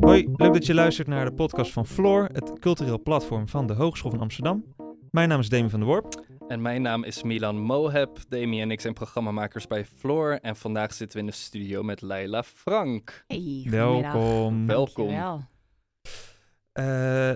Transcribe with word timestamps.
Hoi, 0.00 0.28
leuk 0.36 0.52
dat 0.52 0.66
je 0.66 0.74
luistert 0.74 1.08
naar 1.08 1.24
de 1.24 1.32
podcast 1.34 1.72
van 1.72 1.86
Floor, 1.86 2.28
het 2.32 2.58
cultureel 2.58 3.02
platform 3.02 3.48
van 3.48 3.66
de 3.66 3.72
Hogeschool 3.72 4.10
van 4.10 4.20
Amsterdam. 4.20 4.74
Mijn 5.10 5.28
naam 5.28 5.40
is 5.40 5.48
Demi 5.48 5.70
van 5.70 5.78
der 5.80 5.88
Worp. 5.88 6.24
En 6.48 6.62
mijn 6.62 6.82
naam 6.82 7.04
is 7.04 7.22
Milan 7.22 7.58
Moheb. 7.60 8.18
Demi 8.28 8.60
en 8.60 8.70
ik 8.70 8.80
zijn 8.80 8.94
programmamakers 8.94 9.66
bij 9.66 9.84
Floor. 9.84 10.32
En 10.42 10.56
vandaag 10.56 10.92
zitten 10.92 11.16
we 11.18 11.24
in 11.24 11.30
de 11.30 11.36
studio 11.36 11.82
met 11.82 12.00
Leila 12.02 12.42
Frank. 12.42 13.24
Hey. 13.26 13.66
Welkom. 13.70 14.66
Welkom. 14.66 15.06
Dankjewel. 15.08 15.44
Eh 16.72 16.84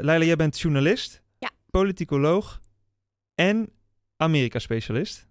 Leila, 0.00 0.25
jij 0.25 0.36
bent 0.36 0.59
journalist, 0.61 1.23
Ja. 1.39 1.50
politicoloog 1.70 2.61
en 3.34 3.73
Amerika-specialist. 4.16 5.28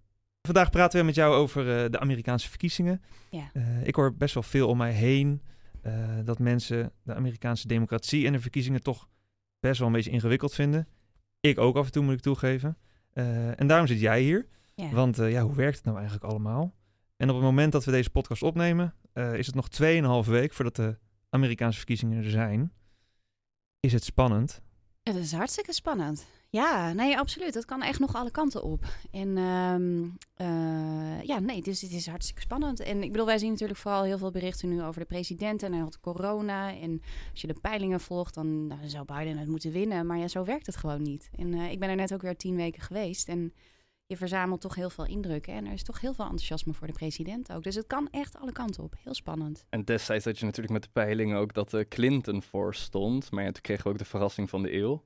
Vandaag 0.48 0.70
praten 0.70 1.00
we 1.00 1.06
met 1.06 1.16
jou 1.16 1.36
over 1.36 1.84
eh, 1.84 1.92
de 1.92 2.00
Amerikaanse 2.00 2.50
verkiezingen. 2.50 3.02
Ja. 3.30 3.50
Eh, 3.54 3.88
ik 3.88 3.96
hoor 3.96 4.14
best 4.14 4.34
wel 4.34 4.44
veel 4.44 4.68
om 4.68 4.78
mij 4.78 4.92
heen 4.92 5.42
eh, 5.82 5.94
dat 6.24 6.40
mensen 6.40 6.92
de 7.04 7.16
Amerikaanse 7.16 7.68
democratie 7.68 8.26
en 8.26 8.32
de 8.32 8.40
verkiezingen 8.40 8.82
toch 8.82 9.10
best 9.60 9.80
wel 9.80 9.88
een 9.88 9.94
beetje 9.94 10.12
ingewikkeld 10.12 10.54
vinden. 10.54 10.88
Ik 11.40 11.58
ook 11.60 11.76
af 11.76 11.86
en 11.86 11.92
toe, 11.92 12.04
moet 12.04 12.14
ik 12.14 12.20
toegeven. 12.20 12.78
En 13.56 13.68
daarom 13.68 13.88
zit 13.88 14.00
jij 14.00 14.22
hier. 14.22 14.48
Ja. 14.76 14.90
Want 14.90 15.16
ja, 15.16 15.42
hoe 15.42 15.56
werkt 15.56 15.76
het 15.76 15.86
nou 15.86 15.98
eigenlijk 15.98 16.26
allemaal? 16.26 16.74
En 17.18 17.30
op 17.30 17.36
het 17.36 17.44
moment 17.44 17.72
dat 17.72 17.86
we 17.86 17.92
deze 17.92 18.10
podcast 18.10 18.44
opnemen, 18.44 18.94
is 19.14 19.46
het 19.46 19.56
nog 19.56 19.68
2,5 20.26 20.30
week 20.30 20.54
voordat 20.54 20.76
de 20.76 20.98
Amerikaanse 21.30 21.78
verkiezingen 21.78 22.24
er 22.24 22.30
zijn. 22.30 22.74
Is 23.80 23.94
het 23.94 24.04
spannend? 24.04 24.62
Het 25.04 25.16
is 25.16 25.32
hartstikke 25.32 25.74
spannend. 25.74 26.26
Ja, 26.50 26.94
nee, 26.94 27.18
absoluut. 27.18 27.54
Het 27.54 27.66
kan 27.66 27.82
echt 27.82 28.00
nog 28.00 28.16
alle 28.16 28.32
kanten 28.32 28.64
op. 28.64 28.86
En 29.12 29.38
ehm, 29.38 30.04
eh, 30.34 31.22
ja, 31.24 31.40
nee, 31.40 31.62
dus 31.62 31.82
het 31.82 31.92
is 31.92 32.08
hartstikke 32.08 32.42
spannend. 32.42 32.80
En 32.80 33.04
ik 33.04 33.12
bedoel, 33.12 33.26
wij 33.26 33.38
zien 33.38 33.52
natuurlijk 33.52 33.80
vooral 33.80 34.04
heel 34.04 34.18
veel 34.18 34.32
berichten 34.32 34.70
nu 34.70 34.84
over 34.84 35.00
de 35.00 35.08
president 35.08 35.64
en 35.64 35.72
hij 35.72 35.82
had 35.82 36.00
corona. 36.00 36.78
En 36.78 37.02
als 37.32 37.42
je 37.42 37.48
de 37.48 37.60
peilingen 37.62 38.00
volgt, 38.00 38.34
dan, 38.34 38.68
dan 38.68 38.78
zou 38.86 39.06
Biden 39.06 39.38
het 39.38 39.48
moeten 39.48 39.72
winnen. 39.72 40.06
Maar 40.06 40.18
ja, 40.18 40.28
zo 40.28 40.44
werkt 40.44 40.66
het 40.66 40.76
gewoon 40.76 41.02
niet. 41.02 41.30
En 41.36 41.54
eh, 41.54 41.72
ik 41.72 41.80
ben 41.80 41.90
er 41.90 41.96
net 41.96 42.14
ook 42.14 42.22
weer 42.22 42.38
tien 42.38 42.56
weken 42.56 42.82
geweest. 42.82 43.28
En 43.28 43.54
je 44.06 44.18
verzamelt 44.18 44.62
toch 44.62 44.76
heel 44.76 44.90
veel 44.90 45.06
indrukken. 45.06 45.54
En 45.54 45.66
er 45.66 45.74
is 45.74 45.84
toch 45.84 46.02
heel 46.02 46.14
veel 46.14 46.26
enthousiasme 46.26 46.74
voor 46.74 46.88
de 46.88 46.94
president 46.94 47.52
ook. 47.52 47.64
Dus 47.64 47.76
het 47.76 47.88
kan 47.88 48.08
echt 48.12 48.38
alle 48.38 48.52
kanten 48.52 48.84
op. 48.84 48.94
Heel 49.04 49.14
spannend. 49.14 49.66
En 49.70 49.84
destijds 49.84 50.26
had 50.26 50.40
je 50.40 50.46
natuurlijk 50.46 50.74
met 50.74 50.84
de 50.84 50.90
peilingen 50.94 51.38
ook 51.38 51.54
dat 51.54 51.74
eh, 51.74 51.88
Clinton 51.90 52.44
voor 52.44 52.76
stond. 52.76 53.32
Maar 53.32 53.44
ja, 53.44 53.52
toen 53.52 53.62
kregen 53.62 53.84
we 53.84 53.90
ook 53.90 53.98
de 53.98 54.06
verrassing 54.06 54.50
van 54.50 54.62
de 54.62 54.74
eeuw. 54.74 55.04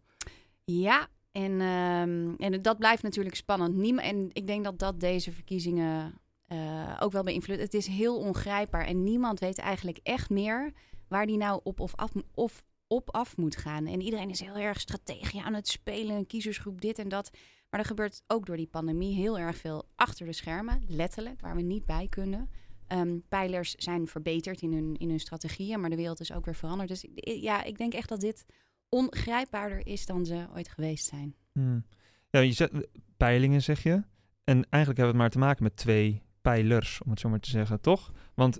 Ja, 0.64 1.08
en, 1.32 1.62
ehm, 1.62 2.34
en 2.38 2.62
dat 2.62 2.78
blijft 2.78 3.04
natuurlijk 3.04 3.36
spannend. 3.36 3.76
Niem 3.76 4.00
en 4.00 4.30
ik 4.34 4.48
denk 4.48 4.64
dat 4.64 4.80
dat 4.80 5.00
deze 5.00 5.32
verkiezingen 5.32 6.20
eh, 6.48 6.98
ook 7.00 7.12
wel 7.12 7.24
beïnvloedt. 7.24 7.62
Het 7.62 7.74
is 7.74 7.88
heel 7.88 8.18
ongrijpbaar 8.18 8.86
en 8.86 9.04
niemand 9.04 9.40
weet 9.40 9.58
eigenlijk 9.58 10.00
echt 10.04 10.30
meer 10.30 10.74
waar 11.08 11.26
die 11.26 11.38
nou 11.38 11.59
op 11.64 11.80
of 11.80 11.96
af, 11.96 12.12
of 12.34 12.64
op 12.88 13.09
af 13.16 13.38
moet 13.38 13.56
gaan. 13.58 13.88
En 13.88 14.02
iedereen 14.02 14.30
is 14.30 14.40
heel 14.40 14.56
erg 14.56 14.80
strategie 14.80 15.42
aan 15.42 15.54
het 15.54 15.68
spelen, 15.68 16.16
een 16.16 16.28
kiezersgroep 16.28 16.82
dit 16.82 17.00
en 17.00 17.09
dat. 17.09 17.30
Maar 17.70 17.80
er 17.80 17.86
gebeurt 17.86 18.22
ook 18.28 18.46
door 18.46 18.58
die 18.58 18.68
pandemie 18.68 19.16
heel 19.16 19.40
erg 19.40 19.58
veel 19.58 19.84
achter 19.96 20.26
de 20.26 20.34
schermen, 20.34 20.84
letterlijk, 20.88 21.42
waar 21.42 21.56
we 21.56 21.62
niet 21.62 21.86
bij 21.86 22.08
kunnen. 22.09 22.50
Ehm, 22.88 23.18
pijlers 23.30 23.76
zijn 23.76 24.08
verbeterd 24.08 24.62
in 24.62 24.74
hun, 24.74 24.96
in 24.98 25.09
hun 25.09 25.20
strategieën, 25.20 25.80
maar 25.80 25.90
de 25.90 25.96
wereld 25.96 26.20
is 26.20 26.34
ook 26.34 26.46
weer 26.46 26.56
veranderd. 26.56 26.90
Dus 26.90 27.04
i- 27.04 27.42
ja, 27.42 27.64
ik 27.64 27.78
denk 27.78 27.94
echt 27.94 28.09
dat 28.09 28.20
dit 28.20 28.46
ongrijpbaarder 28.92 29.88
is 29.88 30.06
dan 30.06 30.25
ze 30.25 30.45
ooit 30.56 30.67
geweest 30.70 31.06
zijn. 31.08 31.36
Hmm. 31.53 31.86
Ja, 32.30 32.39
je 32.39 32.52
zegt 32.52 32.72
peilingen, 33.17 33.61
zeg 33.61 33.84
je. 33.84 34.03
En 34.44 34.66
eigenlijk 34.70 34.73
hebben 34.73 34.97
we 34.97 35.06
het 35.11 35.16
maar 35.16 35.30
te 35.30 35.38
maken 35.38 35.64
met 35.64 35.75
twee 35.75 36.22
pijlers, 36.42 37.02
om 37.03 37.09
het 37.09 37.19
zo 37.19 37.30
maar 37.30 37.39
te 37.39 37.50
zeggen, 37.50 37.81
toch? 37.81 38.12
Want 38.34 38.59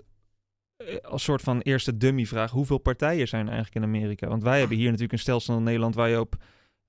eh, 0.76 0.96
als 0.96 1.22
soort 1.22 1.42
van 1.42 1.60
eerste 1.60 1.96
dummy-vraag, 1.96 2.50
hoeveel 2.50 2.78
partijen 2.78 3.28
zijn 3.28 3.46
er 3.46 3.52
eigenlijk 3.52 3.84
in 3.84 3.90
Amerika? 3.90 4.28
Want 4.28 4.42
wij 4.42 4.58
hebben 4.58 4.76
hier 4.76 4.86
natuurlijk 4.86 5.12
een 5.12 5.18
stelsel 5.18 5.56
in 5.56 5.62
Nederland 5.62 5.94
waar 5.94 6.08
je 6.08 6.20
op, 6.20 6.34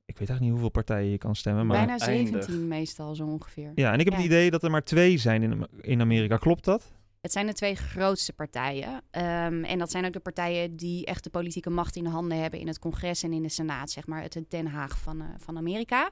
ik 0.06 0.18
weet 0.20 0.30
eigenlijk 0.30 0.42
niet 0.42 0.52
hoeveel 0.52 0.70
partijen 0.70 1.12
je 1.12 1.18
kan 1.18 1.36
stemmen, 1.36 1.66
maar... 1.68 1.86
Bijna 1.86 1.98
eindig. 2.06 2.44
17 2.44 2.68
meestal 2.68 3.16
zo 3.16 3.26
ongeveer. 3.26 3.72
Ja, 3.76 3.94
en 3.94 4.00
ik 4.00 4.06
heb 4.06 4.14
Ja. 4.14 4.20
het 4.20 4.26
idee 4.30 4.52
dat 4.52 4.64
er 4.64 4.72
maar 4.72 4.84
twee 4.84 5.18
zijn 5.18 5.44
in, 5.44 5.68
in 5.82 6.02
Amerika. 6.02 6.38
Klopt 6.38 6.64
dat? 6.64 6.92
Het 7.24 7.32
zijn 7.32 7.48
de 7.48 7.54
twee 7.54 7.76
grootste 7.76 8.34
partijen. 8.34 9.02
Ehm, 9.12 9.64
en 9.64 9.80
dat 9.80 9.92
zijn 9.92 10.06
ook 10.06 10.14
de 10.14 10.20
partijen 10.20 10.76
die 10.76 11.06
echt 11.06 11.24
de 11.24 11.30
politieke 11.30 11.70
macht 11.70 11.96
in 11.96 12.04
de 12.04 12.10
handen 12.10 12.42
hebben 12.42 12.60
in 12.60 12.68
het 12.68 12.80
congres 12.80 13.24
en 13.24 13.34
in 13.34 13.42
de 13.42 13.50
senaat, 13.50 13.92
zeg 13.92 14.08
maar, 14.08 14.22
het 14.22 14.46
Den 14.48 14.68
Haag 14.68 14.98
van, 14.98 15.22
eh, 15.22 15.28
van 15.38 15.58
Amerika. 15.58 16.12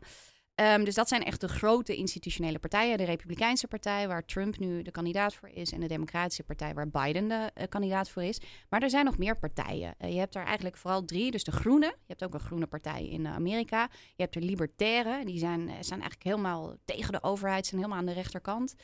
Ehm, 0.62 0.84
dus 0.84 0.96
dat 0.96 1.08
zijn 1.08 1.24
echt 1.24 1.42
de 1.42 1.48
grote 1.48 1.96
institutionele 1.96 2.60
partijen. 2.60 2.98
De 2.98 3.04
Republikeinse 3.04 3.68
partij, 3.68 4.08
waar 4.08 4.26
Trump 4.26 4.58
nu 4.58 4.82
de 4.82 4.92
kandidaat 4.92 5.34
voor 5.34 5.50
is, 5.50 5.72
en 5.72 5.80
de 5.80 5.88
Democratische 5.88 6.44
partij, 6.44 6.74
waar 6.74 6.90
Biden 6.90 7.28
de 7.28 7.52
eh, 7.54 7.68
kandidaat 7.70 8.10
voor 8.10 8.24
is. 8.24 8.40
Maar 8.70 8.82
er 8.82 8.90
zijn 8.90 9.06
nog 9.06 9.18
meer 9.18 9.38
partijen. 9.38 9.96
Eh, 9.98 10.14
je 10.14 10.20
hebt 10.20 10.36
er 10.36 10.44
eigenlijk 10.44 10.78
vooral 10.78 11.06
drie. 11.06 11.32
Dus 11.32 11.44
de 11.44 11.52
Groenen. 11.52 11.90
Je 11.90 12.08
hebt 12.08 12.24
ook 12.24 12.34
een 12.34 12.40
groene 12.40 12.68
partij 12.68 13.08
in 13.08 13.26
eh, 13.26 13.34
Amerika. 13.34 13.90
Je 13.92 14.22
hebt 14.22 14.34
de 14.34 14.42
Libertairen. 14.42 15.26
Die 15.26 15.38
zijn, 15.38 15.60
zijn 15.68 16.00
eigenlijk 16.00 16.24
helemaal 16.24 16.76
tegen 16.86 17.12
de 17.12 17.24
overheid, 17.24 17.66
zijn 17.66 17.82
helemaal 17.82 18.02
aan 18.02 18.10
de 18.10 18.14
rechterkant. 18.14 18.76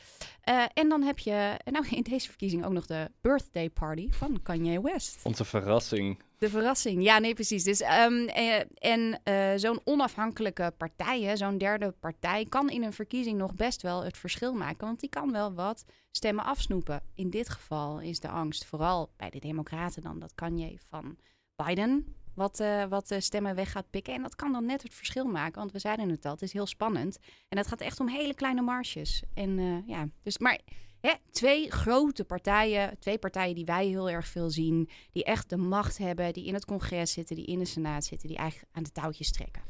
En 0.74 0.88
dan 0.88 1.02
heb 1.02 1.18
je 1.18 1.56
nou, 1.64 1.86
in 1.96 2.02
deze 2.02 2.28
verkiezing 2.28 2.64
ook 2.64 2.72
nog 2.72 2.86
de 2.86 3.10
birthday 3.20 3.70
party 3.70 4.08
van 4.10 4.42
Kanye 4.42 4.80
West. 4.80 5.20
Onze 5.22 5.44
verrassing. 5.44 6.22
De 6.38 6.48
verrassing, 6.50 7.02
ja, 7.02 7.18
nee, 7.18 7.34
precies. 7.34 7.64
Dus, 7.64 7.80
ehm, 7.80 8.26
eh, 8.26 8.60
en 8.74 9.20
eh, 9.22 9.52
zo'n 9.56 9.80
onafhankelijke 9.84 10.74
partij, 10.76 11.36
zo'n 11.36 11.58
derde 11.58 11.94
partij, 12.00 12.44
kan 12.44 12.70
in 12.70 12.82
een 12.82 12.92
verkiezing 12.92 13.38
nog 13.38 13.54
best 13.54 13.82
wel 13.82 14.04
het 14.04 14.16
verschil 14.16 14.54
maken. 14.54 14.86
Want 14.86 15.00
die 15.00 15.08
kan 15.08 15.32
wel 15.32 15.52
wat 15.52 15.84
stemmen 16.10 16.44
afsnoepen. 16.44 17.02
In 17.14 17.30
dit 17.30 17.48
geval 17.48 18.00
is 18.00 18.20
de 18.20 18.28
angst 18.28 18.64
vooral 18.64 19.10
bij 19.16 19.30
de 19.30 19.38
Democraten 19.38 20.02
dan 20.02 20.18
dat 20.18 20.34
Kanye 20.34 20.78
van 20.88 21.16
Biden 21.56 22.16
wat, 22.34 22.60
eh, 22.60 22.84
wat 22.84 23.14
stemmen 23.18 23.54
weg 23.54 23.72
gaat 23.72 23.90
pikken. 23.90 24.14
En 24.14 24.22
dat 24.22 24.36
kan 24.36 24.52
dan 24.52 24.66
net 24.66 24.82
het 24.82 24.94
verschil 24.94 25.24
maken. 25.24 25.58
Want 25.58 25.72
we 25.72 25.78
zeiden 25.78 26.08
het 26.08 26.24
al, 26.24 26.32
het 26.32 26.42
is 26.42 26.52
heel 26.52 26.66
spannend. 26.66 27.18
En 27.48 27.58
het 27.58 27.66
gaat 27.66 27.80
echt 27.80 28.00
om 28.00 28.08
hele 28.08 28.34
kleine 28.34 28.62
marges. 28.62 29.22
En 29.34 29.82
ja, 29.86 30.08
dus 30.22 30.38
maar 30.38 30.60
hè, 31.00 31.12
twee 31.30 31.70
grote 31.70 32.24
partijen, 32.24 32.98
twee 32.98 33.18
partijen 33.18 33.54
die 33.54 33.64
wij 33.64 33.86
heel 33.86 34.10
erg 34.10 34.26
veel 34.26 34.50
zien, 34.50 34.88
die 35.12 35.24
echt 35.24 35.50
de 35.50 35.56
macht 35.56 35.98
hebben, 35.98 36.32
die 36.32 36.46
in 36.46 36.54
het 36.54 36.64
congres 36.64 37.12
zitten, 37.12 37.36
die 37.36 37.46
in 37.46 37.58
de 37.58 37.64
senaat 37.64 38.04
zitten, 38.04 38.28
die 38.28 38.36
eigenlijk 38.36 38.70
aan 38.72 38.82
de 38.82 38.92
touwtjes 38.92 39.32
trekken. 39.32 39.62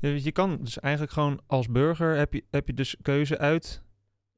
Je 0.00 0.32
kan 0.32 0.58
dus 0.60 0.78
eigenlijk 0.78 1.12
gewoon 1.12 1.40
als 1.46 1.68
burger 1.68 2.16
heb 2.16 2.32
je, 2.32 2.44
heb 2.50 2.66
je 2.66 2.74
dus 2.74 2.96
keuze 3.02 3.38
uit 3.38 3.82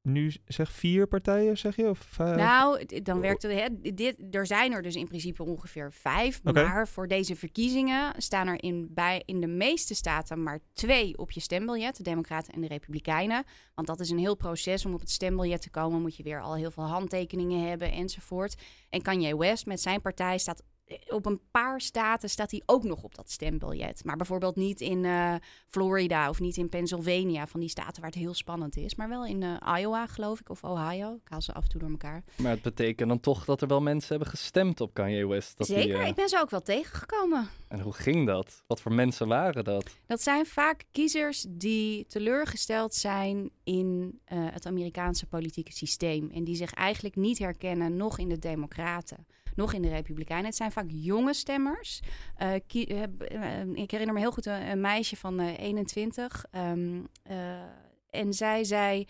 nu 0.03 0.33
zeg 0.47 0.73
vier 0.73 1.07
partijen, 1.07 1.59
zeg 1.59 1.77
je? 1.77 1.89
Of, 1.89 1.99
vijf? 1.99 2.37
Nou, 2.37 2.85
dan 3.03 3.21
werkt 3.21 3.43
het. 3.43 3.53
Hè, 3.53 3.95
dit, 3.95 4.17
er 4.31 4.47
zijn 4.47 4.73
er 4.73 4.83
dus 4.83 4.95
in 4.95 5.09
principe 5.09 5.43
ongeveer 5.43 5.93
vijf. 5.93 6.43
Maar 6.43 6.89
voor 6.89 7.09
deze 7.09 7.37
verkiezingen 7.37 8.23
staan 8.23 8.47
er 8.47 8.63
in, 8.63 8.89
bij, 8.91 9.23
in 9.25 9.41
de 9.41 9.47
meeste 9.47 9.95
staten 9.95 10.43
maar 10.43 10.61
twee 10.73 11.19
op 11.19 11.31
je 11.31 11.41
stembiljet: 11.41 11.97
de 11.97 12.03
Democraten 12.03 12.55
en 12.55 12.61
de 12.61 12.69
Republikeinen. 12.69 13.45
Want 13.75 13.87
dat 13.87 14.01
is 14.01 14.11
een 14.11 14.19
heel 14.19 14.37
proces 14.37 14.87
om 14.87 14.95
op 14.95 15.01
het 15.01 15.11
stembiljet 15.11 15.63
te 15.63 15.71
komen. 15.71 16.01
Moet 16.01 16.17
je 16.17 16.23
weer 16.23 16.41
al 16.41 16.55
heel 16.55 16.71
veel 16.71 16.87
handtekeningen 16.87 17.69
hebben 17.69 17.93
enzovoort. 17.93 18.55
En 18.91 19.03
Kanye 19.03 19.37
West 19.37 19.67
met 19.67 19.81
zijn 19.81 20.01
partij 20.01 20.39
staat. 20.39 20.63
Op 21.09 21.27
een 21.27 21.41
paar 21.51 21.81
staten 21.81 22.31
staat 22.31 22.51
hij 22.51 22.63
ook 22.67 22.85
nog 22.85 23.03
op 23.03 23.15
dat 23.15 23.31
stembiljet. 23.31 24.05
Maar 24.05 24.17
bijvoorbeeld 24.17 24.57
niet 24.57 24.81
in 24.81 25.05
eh, 25.05 25.35
Florida 25.69 26.29
of 26.29 26.41
niet 26.41 26.57
in 26.57 26.69
Pennsylvania, 26.69 27.47
van 27.47 27.61
die 27.61 27.69
staten 27.69 28.03
waar 28.03 28.11
het 28.11 28.21
heel 28.21 28.35
spannend 28.35 28.77
is. 28.77 28.95
Maar 28.95 29.09
wel 29.09 29.27
in 29.27 29.43
eh, 29.43 29.79
Iowa, 29.79 30.07
geloof 30.07 30.41
ik, 30.41 30.51
of 30.51 30.65
Ohio. 30.65 31.15
Ik 31.15 31.29
haal 31.29 31.43
ze 31.43 31.53
af 31.53 31.63
en 31.63 31.69
toe 31.69 31.81
door 31.81 31.91
elkaar. 31.91 32.25
Maar 32.37 32.51
het 32.51 32.63
betekent 32.63 33.09
dan 33.09 33.21
toch 33.21 33.45
dat 33.45 33.61
er 33.61 33.69
wel 33.69 33.81
mensen 33.81 34.09
hebben 34.09 34.29
gestemd 34.29 34.81
op 34.81 34.95
Kanye 34.95 35.27
West. 35.27 35.59
Dat 35.59 35.67
die, 35.67 35.77
Zeker, 35.77 36.01
eh, 36.01 36.09
ik 36.09 36.15
ben 36.15 36.29
ze 36.29 36.41
ook 36.41 36.51
wel 36.51 36.63
tegengekomen. 36.63 37.49
En 37.69 37.81
hoe 37.81 37.93
ging 37.93 38.27
dat? 38.27 38.63
Wat 38.67 38.81
voor 38.81 38.93
mensen 38.93 39.29
waren 39.29 39.65
dat? 39.65 39.97
Dat 40.07 40.23
zijn 40.23 40.47
vaak 40.47 40.85
kiezers 40.93 41.47
die 41.49 42.07
teleurgesteld 42.07 42.95
zijn 42.95 43.51
in 43.65 44.21
eh, 44.25 44.39
het 44.51 44.67
Amerikaanse 44.67 45.27
politieke 45.27 45.73
systeem. 45.73 46.31
En 46.31 46.45
die 46.45 46.57
zich 46.57 46.73
eigenlijk 46.73 47.17
niet 47.17 47.39
herkennen, 47.39 47.97
nog 47.97 48.19
in 48.19 48.29
de 48.29 48.39
Democraten, 48.39 49.27
nog 49.55 49.73
in 49.73 49.83
de 49.83 49.89
Republikeinen. 49.89 50.47
Het 50.47 50.57
zijn 50.57 50.73
vaak 50.73 50.80
jonge 50.89 51.35
stemmers. 51.35 52.01
Eh, 52.37 52.55
ik 53.75 53.91
herinner 53.91 54.13
me 54.13 54.19
heel 54.19 54.33
goed 54.33 54.47
een, 54.47 54.81
meisje 54.81 55.17
van 55.17 55.41
eh, 55.41 55.59
21. 55.59 56.45
ehm, 56.51 57.03
eh, 57.23 57.63
en 58.11 58.33
zij 58.33 58.65
zei. 58.65 59.07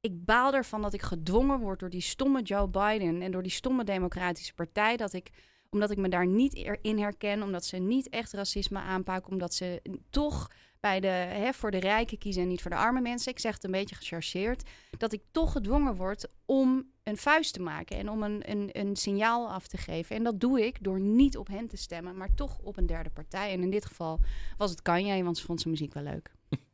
Ik 0.00 0.24
baal 0.24 0.54
ervan 0.54 0.82
dat 0.82 0.92
ik 0.92 1.02
gedwongen 1.02 1.58
word 1.58 1.80
door 1.80 1.90
die 1.90 2.00
stomme 2.00 2.42
Joe 2.42 2.68
Biden 2.68 3.22
en 3.22 3.30
door 3.30 3.42
die 3.42 3.52
stomme 3.52 3.84
Democratische 3.84 4.54
Partij. 4.54 4.96
Dat 4.96 5.12
ik 5.12 5.30
omdat 5.70 5.90
ik 5.90 5.96
me 5.96 6.08
daar 6.08 6.26
niet 6.26 6.78
in 6.82 6.98
herken, 6.98 7.42
omdat 7.42 7.64
ze 7.64 7.76
niet 7.76 8.08
echt 8.08 8.32
racisme 8.32 8.78
aanpakken, 8.78 9.32
omdat 9.32 9.54
ze 9.54 9.82
toch 10.10 10.50
bij 10.80 11.00
de, 11.00 11.06
hè, 11.08 11.52
voor 11.52 11.70
de 11.70 11.78
rijken 11.78 12.18
kiezen 12.18 12.42
en 12.42 12.48
niet 12.48 12.62
voor 12.62 12.70
de 12.70 12.76
arme 12.76 13.00
mensen. 13.00 13.32
Ik 13.32 13.38
zeg 13.38 13.54
het 13.54 13.64
een 13.64 13.70
beetje 13.70 13.94
gechargeerd. 13.94 14.70
Dat 14.98 15.12
ik 15.12 15.22
toch 15.30 15.52
gedwongen 15.52 15.96
word 15.96 16.28
om 16.44 16.91
een 17.02 17.16
vuist 17.16 17.52
te 17.52 17.60
maken 17.60 17.96
en 17.96 18.10
om 18.10 18.22
een, 18.22 18.50
een, 18.50 18.68
een 18.72 18.96
signaal 18.96 19.48
af 19.48 19.66
te 19.66 19.76
geven. 19.76 20.16
En 20.16 20.22
dat 20.22 20.40
doe 20.40 20.66
ik 20.66 20.76
door 20.80 21.00
niet 21.00 21.36
op 21.36 21.46
hen 21.46 21.68
te 21.68 21.76
stemmen, 21.76 22.16
maar 22.16 22.34
toch 22.34 22.58
op 22.58 22.76
een 22.76 22.86
derde 22.86 23.10
partij. 23.10 23.52
En 23.52 23.62
in 23.62 23.70
dit 23.70 23.84
geval 23.84 24.20
was 24.56 24.70
het 24.70 24.82
Kanye, 24.82 25.24
want 25.24 25.38
ze 25.38 25.44
vond 25.44 25.60
zijn 25.60 25.72
muziek 25.72 25.94
wel 25.94 26.02
leuk. 26.02 26.30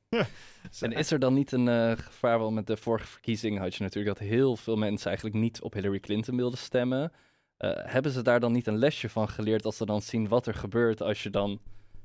En 0.81 0.93
is 0.93 1.11
er 1.11 1.19
dan 1.19 1.35
niet 1.35 1.53
een 1.53 1.69
eh, 1.69 1.93
gevaar, 1.97 2.39
wel 2.39 2.53
met 2.53 2.67
de 2.67 2.77
vorige 2.77 3.07
verkiezing 3.07 3.59
had 3.59 3.75
je 3.75 3.83
natuurlijk 3.83 4.19
dat 4.19 4.29
heel 4.29 4.57
veel 4.57 4.77
mensen 4.77 5.07
eigenlijk 5.07 5.39
niet 5.39 5.61
op 5.61 5.73
Hillary 5.73 6.01
Clinton 6.01 6.37
wilden 6.37 6.59
stemmen. 6.59 7.13
Eh, 7.57 7.71
hebben 7.75 8.13
ze 8.13 8.23
daar 8.23 8.41
dan 8.41 8.53
niet 8.53 8.67
een 8.67 8.79
lesje 8.79 9.09
van 9.09 9.29
geleerd 9.29 9.65
als 9.65 9.77
ze 9.77 9.87
dan 9.87 10.03
zien 10.03 10.29
wat 10.29 10.47
er 10.47 10.55
gebeurt 10.55 11.03
als 11.03 11.23
je 11.23 11.31
dan, 11.31 11.61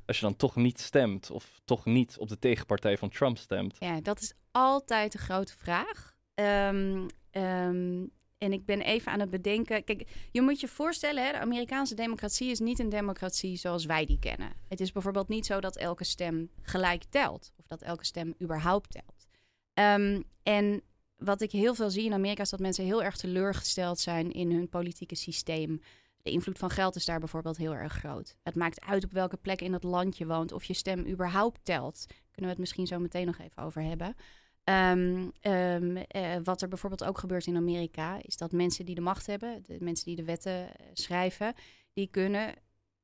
als 0.05 0.19
je 0.19 0.25
dan 0.25 0.35
toch 0.35 0.55
niet 0.55 0.79
stemt 0.79 1.31
of 1.31 1.61
toch 1.65 1.85
niet 1.85 2.17
op 2.17 2.27
de 2.27 2.39
tegenpartij 2.39 2.97
van 2.97 3.09
Trump 3.09 3.37
stemt? 3.37 3.75
Ja, 3.79 4.01
dat 4.01 4.19
is 4.19 4.33
altijd 4.51 5.11
de 5.11 5.17
grote 5.17 5.57
vraag. 5.57 6.13
Ehm, 6.33 7.07
ehm, 7.33 8.05
en 8.37 8.53
ik 8.53 8.65
ben 8.65 8.81
even 8.81 9.11
aan 9.11 9.19
het 9.19 9.29
bedenken. 9.29 9.83
Kijk, 9.83 10.07
je 10.31 10.41
moet 10.41 10.59
je 10.59 10.67
voorstellen, 10.67 11.25
hè, 11.25 11.31
de 11.31 11.39
Amerikaanse 11.39 11.95
democratie 11.95 12.49
is 12.49 12.59
niet 12.59 12.79
een 12.79 12.89
democratie 12.89 13.57
zoals 13.57 13.85
wij 13.85 14.05
die 14.05 14.19
kennen. 14.19 14.53
Het 14.67 14.81
is 14.81 14.91
bijvoorbeeld 14.91 15.27
niet 15.27 15.45
zo 15.45 15.59
dat 15.59 15.77
elke 15.77 16.03
stem 16.03 16.49
gelijk 16.61 17.03
telt. 17.09 17.51
Of 17.57 17.67
dat 17.67 17.81
elke 17.81 18.05
stem 18.05 18.35
überhaupt 18.41 18.91
telt. 18.91 19.27
Ehm, 19.73 20.21
en 20.43 20.81
wat 21.17 21.41
ik 21.41 21.51
heel 21.51 21.75
veel 21.75 21.89
zie 21.89 22.05
in 22.05 22.13
Amerika 22.13 22.41
is 22.41 22.49
dat 22.49 22.59
mensen 22.59 22.85
heel 22.85 23.03
erg 23.03 23.17
teleurgesteld 23.17 23.99
zijn 23.99 24.31
in 24.31 24.51
hun 24.51 24.69
politieke 24.69 25.15
systeem. 25.15 25.81
De 26.21 26.31
invloed 26.31 26.57
van 26.57 26.69
geld 26.69 26.95
is 26.95 27.05
daar 27.05 27.19
bijvoorbeeld 27.19 27.57
heel 27.57 27.75
erg 27.75 27.93
groot. 27.93 28.35
Het 28.43 28.55
maakt 28.55 28.81
uit 28.81 29.03
op 29.03 29.11
welke 29.11 29.37
plek 29.37 29.61
in 29.61 29.73
het 29.73 29.83
land 29.83 30.17
je 30.17 30.25
woont, 30.25 30.51
of 30.51 30.63
je 30.63 30.73
stem 30.73 31.07
überhaupt 31.07 31.59
telt. 31.63 32.05
Kunnen 32.07 32.41
we 32.41 32.47
het 32.47 32.57
misschien 32.57 32.87
zo 32.87 32.99
meteen 32.99 33.25
nog 33.25 33.39
even 33.39 33.63
over 33.63 33.81
hebben. 33.81 34.15
Um, 34.65 35.31
um, 35.41 35.97
uh, 35.97 36.35
wat 36.43 36.61
er 36.61 36.67
bijvoorbeeld 36.67 37.03
ook 37.03 37.17
gebeurt 37.17 37.47
in 37.47 37.55
Amerika, 37.55 38.19
is 38.21 38.37
dat 38.37 38.51
mensen 38.51 38.85
die 38.85 38.95
de 38.95 39.01
macht 39.01 39.25
hebben, 39.25 39.63
de 39.63 39.77
mensen 39.79 40.05
die 40.05 40.15
de 40.15 40.23
wetten 40.23 40.61
uh, 40.63 40.87
schrijven, 40.93 41.53
die 41.93 42.07
kunnen 42.07 42.55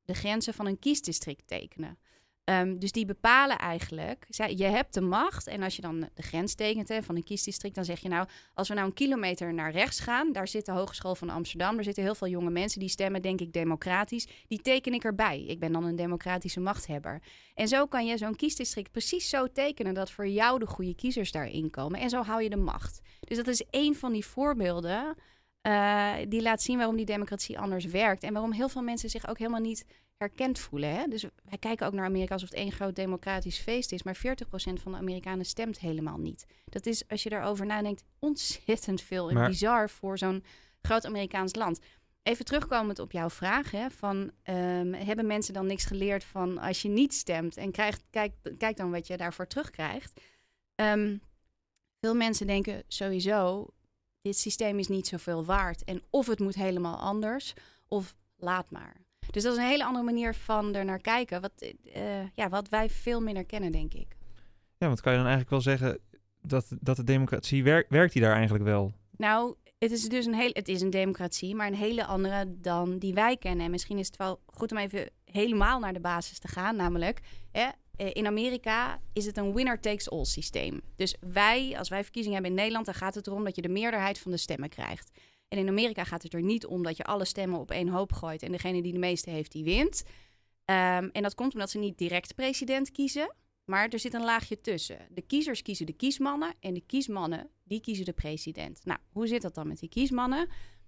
de 0.04 0.14
grenzen 0.14 0.54
van 0.54 0.66
een 0.66 0.80
kiesdistrict 0.80 1.48
tekenen. 1.48 1.98
Um, 2.50 2.80
dus 2.80 2.92
die 2.92 3.06
bepalen 3.06 3.58
eigenlijk, 3.58 4.26
je 4.30 4.64
hebt 4.64 4.94
de 4.94 5.02
macht 5.02 5.48
en 5.48 5.64
als 5.64 5.76
je 5.76 5.82
dan 5.82 6.00
de 6.14 6.22
grens 6.22 6.56
tekent 6.56 6.88
hè, 6.88 7.04
van 7.04 7.16
een 7.16 7.24
kiesdistrict, 7.24 7.76
dan 7.76 7.86
zeg 7.86 8.00
je 8.00 8.10
nou, 8.10 8.28
als 8.54 8.68
we 8.68 8.74
nou 8.74 8.88
een 8.88 8.94
kilometer 8.94 9.54
naar 9.54 9.72
rechts 9.72 10.00
gaan, 10.00 10.32
daar 10.32 10.48
zit 10.48 10.66
de 10.66 10.72
Hogeschool 10.72 11.16
van 11.16 11.30
Amsterdam, 11.30 11.76
daar 11.76 11.84
zitten 11.84 12.04
heel 12.04 12.16
veel 12.16 12.28
jonge 12.28 12.50
mensen, 12.50 12.80
die 12.80 12.90
stemmen 12.90 13.22
denk 13.22 13.42
ik 13.42 13.54
democratisch, 13.54 14.28
die 14.48 14.62
teken 14.62 14.94
ik 14.94 15.04
erbij. 15.04 15.44
Ik 15.48 15.60
ben 15.60 15.72
dan 15.72 15.84
een 15.84 15.96
democratische 15.96 16.60
machthebber. 16.60 17.22
En 17.54 17.68
zo 17.68 17.86
kan 17.86 18.06
je 18.06 18.18
zo'n 18.18 18.36
kiesdistrict 18.36 18.92
precies 18.92 19.30
zo 19.30 19.48
tekenen 19.48 19.94
dat 19.94 20.12
voor 20.12 20.28
jou 20.28 20.60
de 20.60 20.68
goede 20.68 20.96
kiezers 20.96 21.32
daarin 21.32 21.70
komen 21.70 22.00
en 22.00 22.10
zo 22.10 22.24
hou 22.24 22.44
je 22.44 22.50
de 22.50 22.56
macht. 22.56 23.02
Dus 23.20 23.38
dat 23.38 23.48
is 23.48 23.66
één 23.70 23.96
van 23.96 24.14
die 24.14 24.26
voorbeelden 24.26 25.16
uh, 25.64 26.14
die 26.28 26.42
laat 26.42 26.62
zien 26.62 26.78
waarom 26.78 26.96
die 26.96 27.06
democratie 27.06 27.60
anders 27.60 27.86
werkt 27.86 28.24
en 28.24 28.34
waarom 28.34 28.52
heel 28.52 28.70
veel 28.70 28.82
mensen 28.82 29.10
zich 29.10 29.30
ook 29.30 29.38
helemaal 29.38 29.62
niet 29.62 29.86
herkend 30.20 30.60
voelen. 30.60 30.96
Hè? 30.96 31.08
Dus 31.08 31.24
wij 31.44 31.58
kijken 31.58 31.88
ook 31.88 31.94
naar 31.94 32.06
Amerika 32.06 32.34
alsof 32.34 32.50
het 32.50 32.58
één 32.58 32.72
groot 32.72 32.96
democratisch 32.96 33.60
feest 33.60 33.92
is. 33.92 34.04
Maar 34.04 34.18
40% 34.18 34.20
van 34.74 34.92
de 34.92 34.98
Amerikanen 34.98 35.46
stemt 35.46 35.80
helemaal 35.80 36.18
niet. 36.18 36.46
Dat 36.66 36.86
is, 36.86 37.08
als 37.08 37.24
je 37.24 37.30
daarover 37.30 37.66
nadenkt, 37.66 38.04
ontzettend 38.20 39.02
veel 39.02 39.30
en 39.30 39.36
maar... 39.36 39.50
bizar 39.50 39.90
voor 39.90 40.18
zo'n 40.18 40.44
groot 40.82 41.06
Amerikaans 41.06 41.56
land. 41.56 41.80
Even 42.24 42.46
terugkomend 42.46 43.00
op 43.00 43.12
jouw 43.12 43.30
vraag: 43.30 43.72
hè, 43.72 43.90
van, 43.90 44.18
um, 44.18 44.94
hebben 44.94 45.28
mensen 45.28 45.54
dan 45.54 45.66
niks 45.66 45.86
geleerd 45.86 46.24
van 46.24 46.58
als 46.58 46.82
je 46.82 46.90
niet 46.90 47.14
stemt 47.14 47.58
en 47.58 47.72
krijgt, 47.72 48.04
kijk, 48.10 48.34
kijk 48.58 48.78
dan 48.78 48.92
wat 48.92 49.08
je 49.08 49.18
daarvoor 49.18 49.48
terugkrijgt? 49.48 50.22
Um, 50.76 51.22
veel 52.00 52.16
mensen 52.16 52.48
denken 52.48 52.84
sowieso: 52.88 53.68
dit 54.22 54.38
systeem 54.38 54.80
is 54.80 54.88
niet 54.88 55.08
zoveel 55.08 55.46
waard. 55.46 55.84
En 55.84 56.02
of 56.10 56.28
het 56.28 56.40
moet 56.40 56.56
helemaal 56.56 56.98
anders, 56.98 57.54
of 57.88 58.16
laat 58.36 58.72
maar. 58.72 59.08
Dus 59.32 59.44
dat 59.44 59.52
is 59.54 59.60
een 59.60 59.66
hele 59.66 59.86
andere 59.86 60.06
manier 60.06 60.36
van 60.36 60.76
er 60.76 60.86
naar 60.86 61.02
kijken. 61.02 61.42
Wat, 61.42 61.52
uh, 61.96 62.04
ja, 62.34 62.50
wat 62.50 62.70
wij 62.70 62.90
veel 62.90 63.22
minder 63.22 63.46
kennen, 63.46 63.72
denk 63.72 63.94
ik. 63.94 64.08
Ja, 64.78 64.88
want 64.88 65.02
kan 65.02 65.12
je 65.12 65.18
dan 65.18 65.28
eigenlijk 65.28 65.50
wel 65.50 65.74
zeggen 65.76 66.00
dat, 66.42 66.68
dat 66.80 66.96
de 66.96 67.04
democratie 67.04 67.64
werkt, 67.64 67.90
werkt 67.90 68.14
die 68.14 68.22
daar 68.22 68.36
eigenlijk 68.36 68.64
wel? 68.64 68.94
Nou, 69.18 69.56
het 69.80 69.92
is 69.92 70.10
dus 70.10 70.26
een 70.26 70.34
heel, 70.34 70.50
het 70.54 70.68
is 70.68 70.82
een 70.82 70.90
democratie, 70.90 71.56
maar 71.56 71.68
een 71.68 71.76
hele 71.76 72.06
andere 72.06 72.56
dan 72.58 72.98
die 72.98 73.14
wij 73.14 73.38
kennen. 73.38 73.66
En 73.66 73.72
misschien 73.72 73.98
is 73.98 74.08
het 74.08 74.18
wel 74.18 74.40
goed 74.46 74.72
om 74.72 74.78
even 74.78 75.10
helemaal 75.26 75.80
naar 75.80 75.94
de 75.94 76.00
basis 76.00 76.40
te 76.40 76.48
gaan. 76.48 76.76
Namelijk, 76.76 77.20
hè, 77.52 77.68
eh, 77.96 78.10
in 78.14 78.26
Amerika 78.26 79.00
is 79.14 79.26
het 79.26 79.38
een 79.38 79.54
winner 79.54 79.80
takes 79.80 80.10
all 80.10 80.26
systeem. 80.26 80.82
Dus 80.96 81.16
wij, 81.20 81.76
als 81.78 81.90
wij 81.90 82.04
verkiezingen 82.04 82.36
hebben 82.36 82.52
in 82.52 82.62
Nederland, 82.62 82.86
dan 82.86 82.96
gaat 82.96 83.16
het 83.16 83.28
erom 83.28 83.44
dat 83.44 83.56
je 83.56 83.62
de 83.62 83.70
meerderheid 83.70 84.20
van 84.20 84.32
de 84.32 84.38
stemmen 84.38 84.70
krijgt. 84.70 85.12
En 85.50 85.58
in 85.58 85.68
Amerika 85.68 86.04
gaat 86.04 86.24
het 86.24 86.34
er 86.34 86.42
niet 86.42 86.66
om 86.66 86.84
dat 86.84 86.98
je 86.98 87.04
alle 87.04 87.26
stemmen 87.26 87.60
op 87.60 87.72
één 87.72 87.88
hoop 87.88 88.14
gooit 88.14 88.44
en 88.44 88.52
degene 88.52 88.82
die 88.82 88.94
de 88.94 89.00
meeste 89.00 89.30
heeft, 89.30 89.52
die 89.52 89.64
wint. 89.64 90.04
Um, 90.66 91.10
en 91.12 91.22
dat 91.22 91.36
komt 91.36 91.54
omdat 91.54 91.70
ze 91.70 91.78
niet 91.78 91.98
direct 91.98 92.36
president 92.36 92.92
kiezen, 92.92 93.36
maar 93.66 93.90
er 93.90 94.00
zit 94.00 94.14
een 94.14 94.24
laagje 94.24 94.62
tussen. 94.62 95.08
De 95.10 95.22
kiezers 95.22 95.62
kiezen 95.62 95.86
de 95.86 95.94
kiesmannen 95.94 96.54
en 96.60 96.74
de 96.74 96.82
kiesmannen 96.86 97.50
die 97.64 97.82
kiezen 97.82 98.06
de 98.06 98.14
president. 98.14 98.86
Nou, 98.86 99.00
hoe 99.12 99.28
zit 99.28 99.42
dat 99.42 99.56
dan 99.56 99.68
met 99.68 99.80
die 99.80 99.90
kiesmannen? 99.90 100.48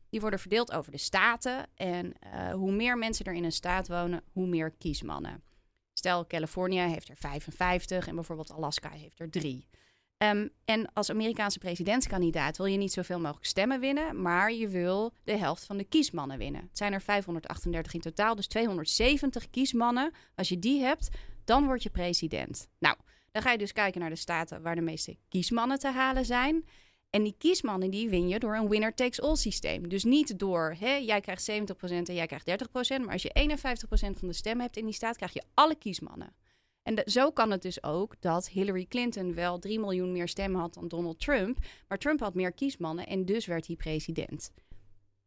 Die 0.10 0.22
worden 0.22 0.40
verdeeld 0.40 0.72
over 0.72 0.92
de 0.92 0.98
staten 0.98 1.68
en 1.76 2.14
uh, 2.24 2.54
hoe 2.54 2.72
meer 2.72 2.98
mensen 2.98 3.26
er 3.26 3.34
in 3.34 3.44
een 3.44 3.52
staat 3.52 3.88
wonen, 3.88 4.24
hoe 4.32 4.48
meer 4.48 4.72
kiesmannen. 4.72 5.44
Stel, 5.94 6.28
Californië 6.28 6.80
heeft 6.80 7.10
er 7.10 7.18
55 7.18 8.08
en 8.08 8.16
bijvoorbeeld 8.16 8.52
Alaska 8.52 8.90
heeft 8.90 9.20
er 9.20 9.30
drie. 9.30 9.68
Um, 10.24 10.50
en 10.66 10.94
als 10.94 11.10
Amerikaanse 11.10 11.60
presidentskandidaat 11.60 12.58
wil 12.58 12.66
je 12.66 12.78
niet 12.78 12.92
zoveel 12.92 13.20
mogelijk 13.20 13.46
stemmen 13.46 13.80
winnen, 13.80 14.22
maar 14.22 14.54
je 14.54 14.68
wil 14.68 15.14
de 15.24 15.38
helft 15.38 15.64
van 15.64 15.78
de 15.78 15.84
kiesmannen 15.84 16.38
winnen. 16.38 16.62
Het 16.62 16.78
zijn 16.78 16.94
er 16.94 17.02
538 17.02 17.94
in 17.94 18.00
totaal, 18.00 18.36
dus 18.36 18.48
270 18.48 19.50
kiesmannen. 19.50 20.12
Als 20.36 20.50
je 20.50 20.60
die 20.60 20.82
hebt, 20.82 21.10
dan 21.46 21.66
word 21.66 21.84
je 21.84 21.90
president. 21.90 22.70
Nou, 22.80 22.96
dan 23.32 23.42
ga 23.42 23.52
je 23.52 23.58
dus 23.58 23.72
kijken 23.72 24.02
naar 24.02 24.10
de 24.10 24.16
staten 24.16 24.62
waar 24.62 24.76
de 24.76 24.82
meeste 24.82 25.18
kiesmannen 25.30 25.80
te 25.80 25.92
halen 25.92 26.26
zijn. 26.26 26.66
En 27.10 27.24
die 27.24 27.36
kiesmannen 27.38 27.90
die 27.90 28.10
win 28.10 28.28
je 28.28 28.40
door 28.40 28.56
een 28.56 28.70
winner-takes-all 28.70 29.36
systeem. 29.36 29.90
Dus 29.90 30.04
niet 30.04 30.40
door, 30.40 30.76
hè, 30.80 30.96
jij 30.96 31.22
krijgt 31.22 31.50
70% 31.52 32.10
en 32.10 32.14
jij 32.14 32.28
krijgt 32.28 32.46
30%. 32.46 33.02
Maar 33.04 33.14
als 33.14 33.22
je 33.22 33.32
51% 33.34 34.20
van 34.20 34.28
de 34.28 34.34
stemmen 34.34 34.66
hebt 34.66 34.78
in 34.78 34.86
die 34.86 34.94
staat, 34.94 35.18
krijg 35.18 35.34
je 35.34 35.44
alle 35.54 35.76
kiesmannen. 35.76 36.34
En 36.84 37.02
zo 37.06 37.32
kan 37.32 37.52
het 37.52 37.62
dus 37.62 37.84
ook 37.84 38.16
dat 38.20 38.50
Hillary 38.50 38.86
Clinton 38.86 39.34
wel 39.34 39.60
3 39.60 39.80
miljoen 39.80 40.12
meer 40.12 40.28
stemmen 40.28 40.62
had 40.62 40.74
dan 40.74 40.88
Donald 40.88 41.20
Trump. 41.20 41.58
Maar 41.88 41.98
Trump 41.98 42.20
had 42.20 42.34
meer 42.34 42.52
kiesmannen 42.52 43.08
en 43.08 43.26
dus 43.26 43.46
werd 43.46 43.68
hij 43.68 43.76
president. 43.76 44.52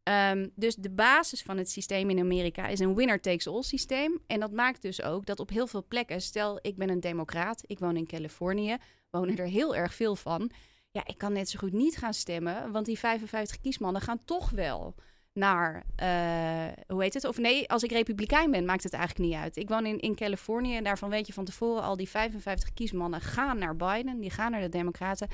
Um, 0.09 0.51
dus 0.55 0.75
de 0.75 0.89
basis 0.89 1.41
van 1.41 1.57
het 1.57 1.69
systeem 1.69 2.09
in 2.09 2.19
Amerika 2.19 2.67
is 2.67 2.79
een 2.79 2.95
winner-takes-all 2.95 3.61
systeem. 3.61 4.19
En 4.27 4.39
dat 4.39 4.51
maakt 4.51 4.81
dus 4.81 5.01
ook 5.01 5.25
dat 5.25 5.39
op 5.39 5.49
heel 5.49 5.67
veel 5.67 5.85
plekken, 5.87 6.21
stel 6.21 6.59
ik 6.61 6.75
ben 6.75 6.89
een 6.89 6.99
democraat, 6.99 7.63
ik 7.65 7.79
woon 7.79 7.97
in 7.97 8.07
Californië, 8.07 8.77
wonen 9.09 9.37
er 9.37 9.47
heel 9.47 9.75
erg 9.75 9.93
veel 9.93 10.15
van. 10.15 10.51
Ja, 10.91 11.01
ik 11.05 11.17
kan 11.17 11.33
net 11.33 11.49
zo 11.49 11.59
goed 11.59 11.73
niet 11.73 11.97
gaan 11.97 12.13
stemmen, 12.13 12.71
want 12.71 12.85
die 12.85 12.99
55 12.99 13.61
kiesmannen 13.61 14.01
gaan 14.01 14.25
toch 14.25 14.49
wel 14.49 14.95
naar, 15.35 15.83
uh, 16.03 16.83
hoe 16.87 17.03
heet 17.03 17.13
het? 17.13 17.25
Of 17.25 17.37
nee, 17.37 17.69
als 17.69 17.83
ik 17.83 17.91
republikein 17.91 18.51
ben, 18.51 18.65
maakt 18.65 18.83
het 18.83 18.93
eigenlijk 18.93 19.29
niet 19.29 19.39
uit. 19.39 19.57
Ik 19.57 19.69
woon 19.69 19.85
in, 19.85 19.99
in 19.99 20.15
Californië 20.15 20.75
en 20.75 20.83
daarvan 20.83 21.09
weet 21.09 21.27
je 21.27 21.33
van 21.33 21.45
tevoren 21.45 21.83
al 21.83 21.95
die 21.95 22.09
55 22.09 22.73
kiesmannen 22.73 23.21
gaan 23.21 23.57
naar 23.57 23.75
Biden, 23.75 24.19
die 24.19 24.29
gaan 24.29 24.51
naar 24.51 24.61
de 24.61 24.69
Democraten. 24.69 25.27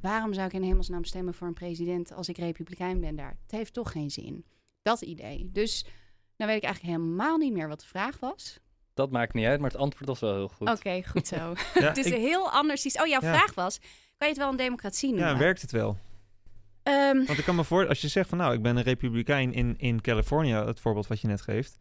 Waarom 0.00 0.34
zou 0.34 0.46
ik 0.46 0.52
in 0.52 0.62
hemelsnaam 0.62 1.04
stemmen 1.04 1.34
voor 1.34 1.46
een 1.46 1.54
president 1.54 2.12
als 2.12 2.28
ik 2.28 2.38
republikein 2.38 3.00
ben 3.00 3.16
daar? 3.16 3.36
Het 3.42 3.50
heeft 3.50 3.72
toch 3.72 3.92
geen 3.92 4.10
zin. 4.10 4.44
Dat 4.82 5.00
idee. 5.00 5.50
Dus 5.52 5.84
nou 6.36 6.50
weet 6.50 6.62
ik 6.62 6.64
eigenlijk 6.64 6.96
helemaal 6.96 7.36
niet 7.36 7.52
meer 7.52 7.68
wat 7.68 7.80
de 7.80 7.86
vraag 7.86 8.18
was. 8.20 8.60
Dat 8.94 9.10
maakt 9.10 9.34
niet 9.34 9.46
uit, 9.46 9.60
maar 9.60 9.70
het 9.70 9.80
antwoord 9.80 10.08
was 10.08 10.20
wel 10.20 10.34
heel 10.34 10.48
goed. 10.48 10.68
Oké, 10.68 11.02
goed 11.02 11.26
zo. 11.26 11.36
ja, 11.74 11.88
het 11.88 11.96
is 11.96 12.06
ik... 12.06 12.14
heel 12.14 12.50
anders. 12.50 12.86
Oh, 12.86 13.06
jouw 13.06 13.20
vraag 13.20 13.54
was, 13.54 13.78
kan 13.78 14.28
je 14.28 14.34
het 14.34 14.36
wel 14.36 14.48
een 14.48 14.56
democratie 14.56 15.08
noemen? 15.08 15.28
Ja, 15.28 15.38
werkt 15.38 15.60
het 15.60 15.70
wel? 15.70 15.96
Um, 16.88 17.26
Want 17.26 17.38
ik 17.38 17.44
kan 17.44 17.56
me 17.56 17.64
voor, 17.64 17.88
als 17.88 18.00
je 18.00 18.08
zegt 18.08 18.28
van 18.28 18.38
nou, 18.38 18.54
ik 18.54 18.62
ben 18.62 18.76
een 18.76 18.82
republikein 18.82 19.52
in, 19.52 19.74
in 19.78 20.00
Californië, 20.00 20.52
het 20.52 20.80
voorbeeld 20.80 21.06
wat 21.06 21.20
je 21.20 21.26
net 21.26 21.40
geeft. 21.40 21.78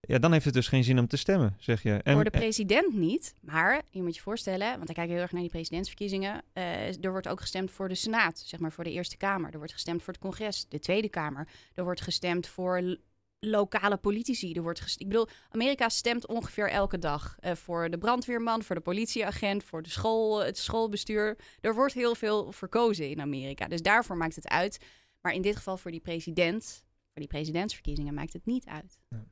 Ja, 0.00 0.18
dan 0.18 0.32
heeft 0.32 0.44
het 0.44 0.54
dus 0.54 0.68
geen 0.68 0.84
zin 0.84 0.98
om 0.98 1.06
te 1.06 1.16
stemmen, 1.16 1.56
zeg 1.58 1.82
je. 1.82 1.92
En, 1.92 2.14
voor 2.14 2.24
de 2.24 2.30
president 2.30 2.94
niet, 2.94 3.34
maar 3.40 3.82
je 3.90 4.02
moet 4.02 4.14
je 4.14 4.22
voorstellen, 4.22 4.76
want 4.76 4.88
ik 4.88 4.94
kijk 4.94 5.08
heel 5.08 5.18
erg 5.18 5.32
naar 5.32 5.40
die 5.40 5.50
presidentsverkiezingen. 5.50 6.42
Uh, 6.54 7.04
er 7.04 7.10
wordt 7.10 7.28
ook 7.28 7.40
gestemd 7.40 7.70
voor 7.70 7.88
de 7.88 7.94
Senaat, 7.94 8.38
zeg 8.38 8.60
maar 8.60 8.72
voor 8.72 8.84
de 8.84 8.92
Eerste 8.92 9.16
Kamer. 9.16 9.50
Er 9.52 9.58
wordt 9.58 9.72
gestemd 9.72 10.02
voor 10.02 10.12
het 10.12 10.22
Congres, 10.22 10.66
de 10.68 10.78
Tweede 10.78 11.08
Kamer. 11.08 11.48
Er 11.74 11.84
wordt 11.84 12.00
gestemd 12.00 12.46
voor 12.46 12.98
lokale 13.40 13.96
politici. 13.96 14.52
Er 14.52 14.62
wordt 14.62 14.94
ik 14.96 15.08
bedoel, 15.08 15.28
Amerika 15.50 15.88
stemt 15.88 16.26
ongeveer 16.26 16.70
elke 16.70 16.98
dag 16.98 17.36
uh, 17.40 17.52
voor 17.52 17.90
de 17.90 17.98
brandweerman, 17.98 18.62
voor 18.62 18.74
de 18.74 18.82
politieagent, 18.82 19.64
voor 19.64 19.82
de 19.82 19.90
school, 19.90 20.44
het 20.44 20.58
schoolbestuur. 20.58 21.38
Er 21.60 21.74
wordt 21.74 21.94
heel 21.94 22.14
veel 22.14 22.52
verkozen 22.52 23.10
in 23.10 23.20
Amerika. 23.20 23.68
Dus 23.68 23.82
daarvoor 23.82 24.16
maakt 24.16 24.34
het 24.34 24.48
uit. 24.48 24.78
Maar 25.20 25.32
in 25.32 25.42
dit 25.42 25.56
geval 25.56 25.76
voor 25.76 25.90
die 25.90 26.00
president, 26.00 26.84
voor 27.12 27.20
die 27.20 27.26
presidentsverkiezingen 27.26 28.14
maakt 28.14 28.32
het 28.32 28.46
niet 28.46 28.66
uit. 28.66 28.98
Ja. 29.08 29.26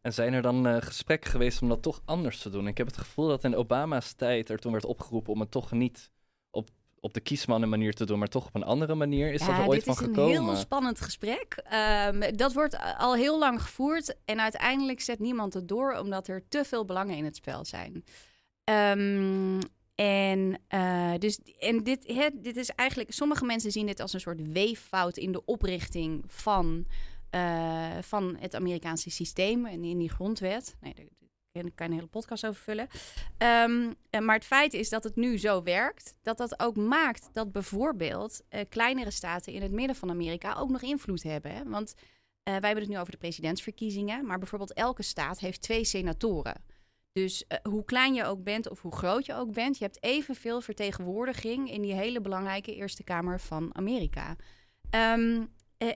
En 0.00 0.12
zijn 0.12 0.32
er 0.32 0.42
dan 0.42 0.66
uh, 0.66 0.76
gesprekken 0.80 1.30
geweest 1.30 1.62
om 1.62 1.68
dat 1.68 1.82
toch 1.82 2.02
anders 2.04 2.38
te 2.38 2.50
doen? 2.50 2.66
Ik 2.66 2.76
heb 2.76 2.86
het 2.86 2.96
gevoel 2.96 3.28
dat 3.28 3.44
in 3.44 3.56
Obama's 3.56 4.12
tijd 4.12 4.48
er 4.48 4.58
toen 4.58 4.72
werd 4.72 4.84
opgeroepen 4.84 5.32
om 5.32 5.40
het 5.40 5.50
toch 5.50 5.72
niet 5.72 6.10
op 6.50 6.68
op 7.00 7.14
de 7.14 7.20
kiesmannen 7.20 7.68
manier 7.68 7.94
te 7.94 8.06
doen, 8.06 8.18
maar 8.18 8.28
toch 8.28 8.46
op 8.46 8.54
een 8.54 8.62
andere 8.62 8.94
manier. 8.94 9.32
Is 9.32 9.40
dat 9.40 9.48
er 9.48 9.66
ooit 9.66 9.84
van 9.84 9.96
gekomen? 9.96 10.24
Dit 10.24 10.32
is 10.32 10.38
een 10.38 10.44
heel 10.44 10.56
spannend 10.56 11.00
gesprek. 11.00 11.62
Um, 12.06 12.36
dat 12.36 12.52
wordt 12.52 12.78
al 12.98 13.14
heel 13.14 13.38
lang 13.38 13.62
gevoerd 13.62 14.16
en 14.24 14.40
uiteindelijk 14.40 15.00
zet 15.00 15.18
niemand 15.18 15.54
het 15.54 15.68
door, 15.68 15.98
omdat 15.98 16.28
er 16.28 16.42
te 16.48 16.64
veel 16.64 16.84
belangen 16.84 17.16
in 17.16 17.24
het 17.24 17.36
spel 17.36 17.64
zijn. 17.64 18.04
Um, 18.64 19.58
en, 19.94 20.60
uh, 20.74 21.14
dus, 21.18 21.38
en 21.58 21.82
dit, 21.82 22.14
dit 22.32 22.56
is 22.56 22.68
eigenlijk, 22.68 23.12
sommige 23.12 23.44
mensen 23.44 23.72
zien 23.72 23.86
dit 23.86 24.00
als 24.00 24.12
een 24.12 24.20
soort 24.20 24.52
weeffout 24.52 25.16
in 25.16 25.32
de 25.32 25.44
oprichting 25.44 26.24
van 26.26 26.86
eh, 27.30 27.98
van 28.00 28.36
het 28.38 28.54
Amerikaanse 28.54 29.10
systeem 29.10 29.66
en 29.66 29.84
in 29.84 29.98
die 29.98 30.10
grondwet. 30.10 30.76
Nee, 30.80 30.94
kan 31.52 31.72
je 31.76 31.84
een 31.84 31.92
hele 31.92 32.06
podcast 32.06 32.46
over 32.46 32.62
vullen. 32.62 32.88
Ehm, 33.38 33.92
eh, 34.10 34.20
maar 34.20 34.34
het 34.34 34.44
feit 34.44 34.74
is 34.74 34.88
dat 34.88 35.04
het 35.04 35.16
nu 35.16 35.38
zo 35.38 35.62
werkt, 35.62 36.14
dat 36.22 36.38
dat 36.38 36.60
ook 36.60 36.76
maakt 36.76 37.28
dat 37.32 37.52
bijvoorbeeld 37.52 38.42
eh, 38.48 38.60
kleinere 38.68 39.10
staten 39.10 39.52
in 39.52 39.62
het 39.62 39.72
midden 39.72 39.96
van 39.96 40.10
Amerika 40.10 40.54
ook 40.54 40.70
nog 40.70 40.82
invloed 40.82 41.22
hebben. 41.22 41.52
Hè? 41.52 41.64
Want 41.64 41.94
wij 42.42 42.60
hebben 42.60 42.84
het 42.84 42.88
nu 42.88 42.98
over 42.98 43.12
de 43.12 43.18
presidentsverkiezingen, 43.18 44.26
maar 44.26 44.38
bijvoorbeeld 44.38 44.72
elke 44.72 45.02
staat 45.02 45.40
heeft 45.40 45.62
twee 45.62 45.84
senatoren. 45.84 46.62
Dus 47.12 47.44
hoe 47.62 47.84
klein 47.84 48.14
je 48.14 48.24
ook 48.24 48.42
bent 48.42 48.68
of 48.68 48.80
hoe 48.80 48.94
groot 48.94 49.26
je 49.26 49.34
ook 49.34 49.52
bent, 49.52 49.78
je 49.78 49.84
hebt 49.84 50.02
evenveel 50.02 50.60
vertegenwoordiging 50.60 51.70
in 51.70 51.82
die 51.82 51.94
hele 51.94 52.20
belangrijke 52.20 52.74
Eerste 52.74 53.04
Kamer 53.04 53.40
van 53.40 53.74
Amerika. 53.74 54.30
Um, 54.30 54.38
eh, 54.90 55.42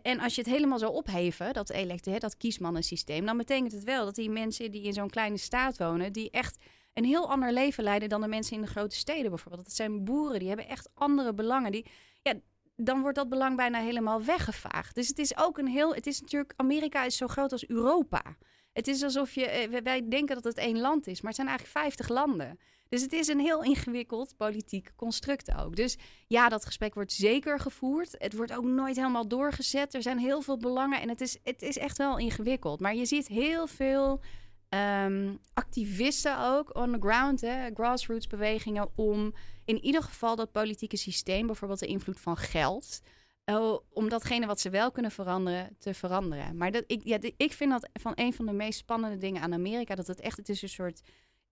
en 0.02 0.20
als 0.20 0.34
je 0.34 0.40
het 0.40 0.50
helemaal 0.50 0.78
zou 0.78 0.92
opheven, 0.92 1.52
dat, 1.52 1.74
dat 2.18 2.36
kiesmannensysteem, 2.36 3.26
dan 3.26 3.36
betekent 3.36 3.72
het 3.72 3.84
wel 3.84 4.04
dat 4.04 4.14
die 4.14 4.30
mensen 4.30 4.70
die 4.70 4.82
in 4.82 4.92
zo'n 4.92 5.10
kleine 5.10 5.36
staat 5.36 5.78
wonen, 5.78 6.12
die 6.12 6.30
echt 6.30 6.58
een 6.94 7.04
heel 7.04 7.30
ander 7.30 7.52
leven 7.52 7.84
leiden 7.84 8.08
dan 8.08 8.20
de 8.20 8.28
mensen 8.28 8.56
in 8.56 8.62
de 8.62 8.68
grote 8.68 8.96
steden 8.96 9.30
bijvoorbeeld. 9.30 9.64
Dat 9.64 9.74
zijn 9.74 10.04
boeren, 10.04 10.38
die 10.38 10.48
hebben 10.48 10.68
echt 10.68 10.88
andere 10.94 11.34
belangen. 11.34 11.72
Die, 11.72 11.86
ja, 12.22 12.34
dan 12.76 13.00
wordt 13.00 13.16
dat 13.16 13.28
belang 13.28 13.56
bijna 13.56 13.80
helemaal 13.80 14.22
weggevaagd. 14.22 14.94
Dus 14.94 15.08
het 15.08 15.18
is 15.18 15.36
ook 15.36 15.58
een 15.58 15.68
heel. 15.68 15.94
Het 15.94 16.06
is 16.06 16.20
natuurlijk. 16.20 16.52
Amerika 16.56 17.04
is 17.04 17.16
zo 17.16 17.26
groot 17.26 17.52
als 17.52 17.68
Europa. 17.68 18.36
Het 18.72 18.88
is 18.88 19.02
alsof 19.02 19.34
je. 19.34 19.46
Eh, 19.46 19.80
wij 19.82 20.08
denken 20.08 20.34
dat 20.34 20.44
het 20.44 20.56
één 20.56 20.80
land 20.80 21.06
is, 21.06 21.20
maar 21.20 21.32
het 21.32 21.40
zijn 21.40 21.48
eigenlijk 21.48 21.78
50 21.78 22.08
landen. 22.08 22.58
Dus 22.94 23.02
het 23.02 23.12
is 23.12 23.28
een 23.28 23.40
heel 23.40 23.62
ingewikkeld 23.62 24.36
politiek 24.36 24.92
construct 24.96 25.54
ook. 25.54 25.76
Dus 25.76 25.96
ja, 26.26 26.48
dat 26.48 26.64
gesprek 26.64 26.94
wordt 26.94 27.12
zeker 27.12 27.60
gevoerd. 27.60 28.14
Het 28.18 28.34
wordt 28.34 28.52
ook 28.52 28.64
nooit 28.64 28.96
helemaal 28.96 29.28
doorgezet. 29.28 29.94
Er 29.94 30.02
zijn 30.02 30.18
heel 30.18 30.42
veel 30.42 30.56
belangen 30.56 31.00
en 31.00 31.08
het 31.08 31.20
is, 31.20 31.38
het 31.42 31.62
is 31.62 31.78
echt 31.78 31.98
wel 31.98 32.18
ingewikkeld. 32.18 32.80
Maar 32.80 32.94
je 32.94 33.06
ziet 33.06 33.26
heel 33.26 33.66
veel 33.66 34.20
um, 34.68 35.38
activisten 35.54 36.38
ook 36.38 36.76
on 36.76 36.92
the 36.92 37.08
ground, 37.08 37.40
hè, 37.40 37.70
grassroots 37.72 38.26
bewegingen, 38.26 38.88
om 38.94 39.34
in 39.64 39.84
ieder 39.84 40.02
geval 40.02 40.36
dat 40.36 40.52
politieke 40.52 40.96
systeem, 40.96 41.46
bijvoorbeeld 41.46 41.80
de 41.80 41.86
invloed 41.86 42.20
van 42.20 42.36
geld, 42.36 43.00
uh, 43.44 43.76
om 43.92 44.08
datgene 44.08 44.46
wat 44.46 44.60
ze 44.60 44.70
wel 44.70 44.90
kunnen 44.90 45.10
veranderen, 45.10 45.76
te 45.78 45.94
veranderen. 45.94 46.56
Maar 46.56 46.72
dat, 46.72 46.84
ik, 46.86 47.00
ja, 47.04 47.18
ik 47.36 47.52
vind 47.52 47.70
dat 47.70 47.88
van 47.92 48.12
een 48.14 48.32
van 48.32 48.46
de 48.46 48.52
meest 48.52 48.78
spannende 48.78 49.18
dingen 49.18 49.42
aan 49.42 49.52
Amerika, 49.52 49.94
dat 49.94 50.06
het 50.06 50.20
echt, 50.20 50.36
het 50.36 50.48
is 50.48 50.62
een 50.62 50.68
soort 50.68 51.02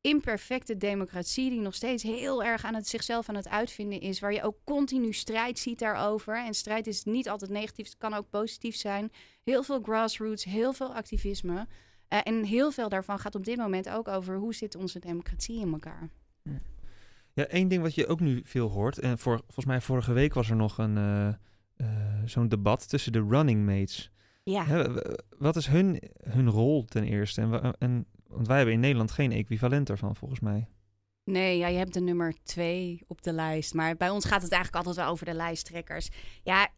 imperfecte 0.02 0.76
democratie 0.76 1.50
die 1.50 1.61
nog 1.61 1.75
steeds 1.75 2.02
heel 2.02 2.44
erg 2.44 2.64
aan 2.64 2.75
het 2.75 2.88
zichzelf 2.88 3.28
aan 3.28 3.35
het 3.35 3.49
uitvinden 3.49 4.00
is, 4.00 4.21
waar 4.21 4.32
je 4.32 4.42
ook 4.42 4.56
continu 4.64 5.12
strijd 5.12 5.59
ziet 5.59 5.78
daarover. 5.78 6.44
En 6.44 6.54
strijd 6.54 6.87
is 6.87 7.04
niet 7.04 7.28
altijd 7.28 7.50
negatief, 7.50 7.87
het 7.87 7.99
kan 7.99 8.14
ook 8.14 8.30
positief 8.30 8.76
zijn. 8.76 9.12
Heel 9.42 9.62
veel 9.62 9.80
grassroots, 9.82 10.44
heel 10.44 10.73
veel 10.73 10.94
activisme. 10.94 11.66
Uh, 12.09 12.18
en 12.23 12.44
heel 12.44 12.71
veel 12.71 12.88
daarvan 12.88 13.18
gaat 13.18 13.35
op 13.35 13.44
dit 13.44 13.56
moment 13.56 13.88
ook 13.88 14.09
over 14.09 14.37
hoe 14.37 14.54
zit 14.54 14.75
onze 14.75 14.99
democratie 14.99 15.61
in 15.61 15.73
elkaar. 15.73 16.09
Ja, 17.35 17.47
één 17.47 17.68
ding 17.68 17.82
wat 17.82 17.94
je 17.94 18.06
ook 18.06 18.21
nu 18.21 18.40
veel 18.44 18.68
hoort, 18.68 18.99
en 18.99 19.18
voor, 19.18 19.38
volgens 19.38 19.66
mij 19.66 19.80
vorige 19.80 20.12
week 20.12 20.35
was 20.35 20.50
er 20.50 20.56
nog 20.56 20.78
een 20.78 20.97
uh, 20.97 21.28
uh, 21.76 21.87
zo'n 22.25 22.49
debat 22.49 22.88
tussen 22.88 23.12
de 23.12 23.26
running 23.28 23.64
mates. 23.64 24.11
Ja. 24.42 24.64
Hè, 24.64 24.85
wat 25.38 25.56
is 25.56 25.66
hun, 25.66 26.02
hun 26.23 26.50
rol 26.50 26.85
ten 26.85 27.04
eerste? 27.04 27.40
En, 27.40 27.75
en 27.78 28.06
want 28.33 28.47
wij 28.47 28.57
hebben 28.57 28.75
in 28.75 28.81
Nederland 28.81 29.11
geen 29.11 29.33
equivalent 29.33 29.91
ervan, 29.91 30.17
volgens 30.17 30.41
mij. 30.41 30.69
Nee, 31.25 31.59
ja, 31.59 31.67
je 31.67 31.79
hebt 31.79 31.95
de 31.95 32.01
nummer 32.01 32.35
twee 32.43 33.05
op 33.07 33.23
de 33.23 33.33
lijst. 33.33 33.75
Maar 33.75 33.97
bij 33.97 34.11
ons 34.11 34.25
gaat 34.25 34.43
het 34.43 34.53
eigenlijk 34.53 34.87
altijd 34.87 35.05
wel 35.05 35.15
over 35.15 35.27
de 35.27 35.35
lijsttrekkers. 35.35 36.11
Ja, 36.43 36.69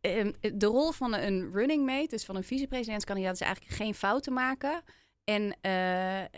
ehm, 0.00 0.32
de 0.54 0.66
rol 0.66 0.92
van 0.92 1.14
een 1.14 1.52
running 1.52 1.86
mate, 1.86 2.06
dus 2.08 2.24
van 2.24 2.36
een 2.36 2.44
vicepresidentskandidaat, 2.44 3.34
is 3.34 3.40
eigenlijk 3.40 3.74
geen 3.74 3.94
fouten 3.94 4.32
maken. 4.32 4.82
En 5.24 5.42
uh, 5.42 6.20
uh, 6.20 6.28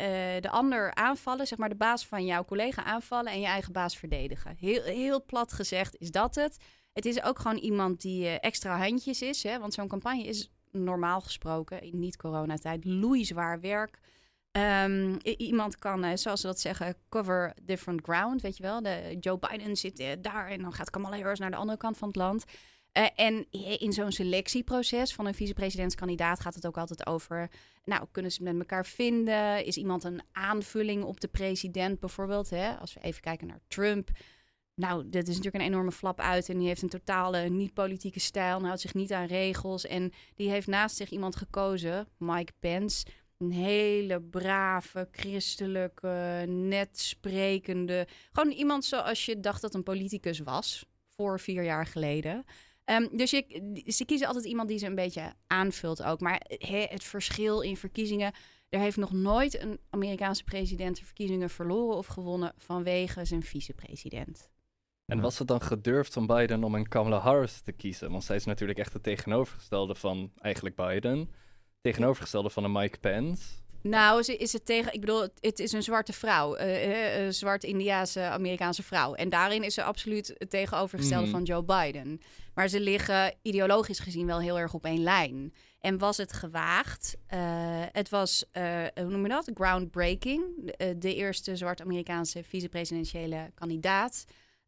de 0.41 0.51
ander 0.51 0.95
aanvallen, 0.95 1.47
zeg 1.47 1.59
maar 1.59 1.69
de 1.69 1.75
baas 1.75 2.07
van 2.07 2.25
jouw 2.25 2.45
collega 2.45 2.85
aanvallen 2.85 3.33
en 3.33 3.41
je 3.41 3.47
eigen 3.47 3.73
baas 3.73 3.99
verdedigen. 3.99 4.57
Heel, 4.59 4.83
heel 4.83 5.25
plat 5.25 5.53
gezegd 5.53 5.97
is 5.99 6.11
dat 6.11 6.35
het. 6.35 6.57
Het 6.93 7.05
is 7.05 7.23
ook 7.23 7.39
gewoon 7.39 7.57
iemand 7.57 8.01
die 8.01 8.23
uh, 8.23 8.35
extra 8.41 8.79
handjes 8.79 9.23
is. 9.23 9.43
Hè? 9.43 9.59
Want 9.59 9.75
zo'n 9.75 9.89
campagne 9.89 10.25
is 10.25 10.51
normaal 10.71 11.21
gesproken 11.21 11.83
in 11.83 11.99
niet-coronatijd 11.99 12.85
loeizwaar 12.85 13.61
werk. 13.61 13.99
Um, 14.57 15.19
iemand 15.23 15.79
kan, 15.79 16.05
uh, 16.05 16.11
zoals 16.15 16.41
ze 16.41 16.47
dat 16.47 16.61
zeggen, 16.61 16.97
cover 17.09 17.55
different 17.63 18.01
ground, 18.03 18.43
weet 18.43 18.57
je 18.57 18.63
wel. 18.63 18.83
De, 18.83 19.17
Joe 19.21 19.39
Biden 19.39 19.77
zit 19.77 20.01
uh, 20.01 20.09
daar 20.21 20.49
en 20.49 20.63
dan 20.63 20.73
gaat 20.73 20.91
Kamala 20.91 21.19
Harris 21.19 21.39
naar 21.39 21.51
de 21.51 21.57
andere 21.57 21.79
kant 21.79 21.97
van 21.97 22.09
het 22.09 22.17
land. 22.17 22.45
Uh, 22.93 23.07
en 23.15 23.51
in 23.79 23.93
zo'n 23.93 24.13
selectieproces 24.13 25.15
van 25.15 25.27
een 25.27 25.35
vicepresidentskandidaat 25.35 26.41
gaat 26.41 26.55
het 26.55 26.67
ook 26.67 26.79
altijd 26.79 27.07
over... 27.07 27.51
nou, 27.85 28.07
kunnen 28.13 28.33
ze 28.33 28.43
met 28.43 28.59
elkaar 28.59 28.87
vinden? 28.87 29.65
Is 29.65 29.77
iemand 29.77 30.05
een 30.05 30.23
aanvulling 30.33 31.05
op 31.05 31.21
de 31.21 31.29
president 31.29 32.01
bijvoorbeeld? 32.01 32.51
Hè? 32.51 32.75
Als 32.75 32.95
we 32.95 33.01
even 33.01 33.21
kijken 33.21 33.47
naar 33.47 33.61
Trump... 33.69 34.11
Nou, 34.75 35.09
dit 35.09 35.29
is 35.29 35.37
natuurlijk 35.37 35.65
een 35.65 35.71
enorme 35.71 35.93
flap 35.93 36.21
uit 36.21 36.49
en 36.49 36.59
die 36.59 36.67
heeft 36.67 36.83
een 36.83 36.89
totale 36.89 37.49
niet-politieke 37.49 38.21
stijl, 38.21 38.65
houdt 38.65 38.81
zich 38.81 38.95
niet 38.95 39.13
aan 39.13 39.27
regels. 39.27 39.87
En 39.87 40.13
die 40.35 40.51
heeft 40.51 40.67
naast 40.67 40.97
zich 40.97 41.11
iemand 41.11 41.37
gekozen, 41.37 42.09
Mike 42.19 42.53
Pence, 42.59 43.07
een 43.39 43.53
hele 43.53 44.21
brave, 44.21 45.09
christelijke, 45.11 46.45
net 46.49 47.01
sprekende. 47.01 48.07
Gewoon 48.33 48.53
iemand 48.53 48.85
zoals 48.85 49.25
je 49.25 49.41
dacht 49.41 49.63
dat 49.63 49.75
een 49.75 49.83
politicus 49.83 50.39
was. 50.39 50.87
Voor 51.17 51.41
vier 51.41 51.63
jaar 51.63 51.87
geleden. 51.87 52.45
Um, 52.85 53.17
dus 53.17 53.31
je, 53.31 53.83
ze 53.87 54.05
kiezen 54.05 54.27
altijd 54.27 54.45
iemand 54.45 54.69
die 54.69 54.79
ze 54.79 54.87
een 54.87 54.95
beetje 54.95 55.33
aanvult 55.47 56.03
ook. 56.03 56.21
Maar 56.21 56.41
het 56.89 57.05
verschil 57.05 57.61
in 57.61 57.77
verkiezingen. 57.77 58.33
Er 58.69 58.81
heeft 58.81 58.97
nog 58.97 59.13
nooit 59.13 59.61
een 59.61 59.81
Amerikaanse 59.91 60.45
president 60.45 60.97
de 60.97 61.05
verkiezingen 61.05 61.51
verloren 61.51 61.97
of 61.97 62.07
gewonnen 62.07 62.53
vanwege 62.57 63.25
zijn 63.25 63.43
vicepresident. 63.43 64.51
En 65.07 65.21
was 65.21 65.39
het 65.39 65.49
dan 65.49 65.61
gedurfd 65.61 66.13
van 66.13 66.27
Biden 66.27 66.65
om 66.65 66.75
een 66.75 66.89
Kamala 66.89 67.19
Harris 67.19 67.61
te 67.61 67.73
kiezen? 67.73 68.11
Want 68.11 68.25
zij 68.25 68.37
is 68.37 68.45
natuurlijk 68.45 68.79
echt 68.79 68.93
het 68.93 69.03
tegenovergestelde 69.03 69.95
van 69.95 70.33
eigenlijk 70.37 70.77
Biden 70.77 71.31
tegenovergestelde 71.87 72.51
van 72.51 72.65
een 72.65 72.73
Mike 72.73 72.99
Pence. 72.99 73.43
Nou, 73.83 74.23
ze 74.23 74.37
is 74.37 74.53
het 74.53 74.67
tegen. 74.67 74.93
Ik 74.93 75.01
bedoel, 75.01 75.29
het 75.41 75.59
is 75.59 75.73
een 75.73 75.83
zwarte 75.83 76.13
vrouw. 76.13 76.59
Uh, 76.59 77.25
uh, 77.25 77.33
zwart-Indiaanse 77.33 78.21
Amerikaanse 78.21 78.83
vrouw. 78.83 79.15
En 79.15 79.29
daarin 79.29 79.63
is 79.63 79.75
ze 79.75 79.83
absoluut 79.83 80.35
het 80.39 80.51
tegenovergestelde 80.51 81.27
mhm. 81.27 81.33
van 81.33 81.43
Joe 81.43 81.65
Biden. 81.65 82.21
Maar 82.55 82.69
ze 82.69 82.81
liggen 82.81 83.35
ideologisch 83.43 83.99
gezien 83.99 84.27
wel 84.27 84.41
heel 84.41 84.59
erg 84.59 84.75
op 84.75 84.85
één 84.85 85.03
lijn. 85.03 85.55
En 85.81 85.99
was 85.99 86.17
het 86.17 86.33
gewaagd? 86.33 87.17
Uh, 87.35 87.39
het 87.93 88.09
was, 88.09 88.45
hoe 88.95 89.09
noem 89.09 89.23
je 89.23 89.29
dat? 89.29 89.51
Groundbreaking. 89.55 90.43
de 90.97 91.15
eerste 91.15 91.57
zwart-Amerikaanse 91.57 92.43
vicepresidentiële 92.43 93.51
kandidaat. 93.55 94.25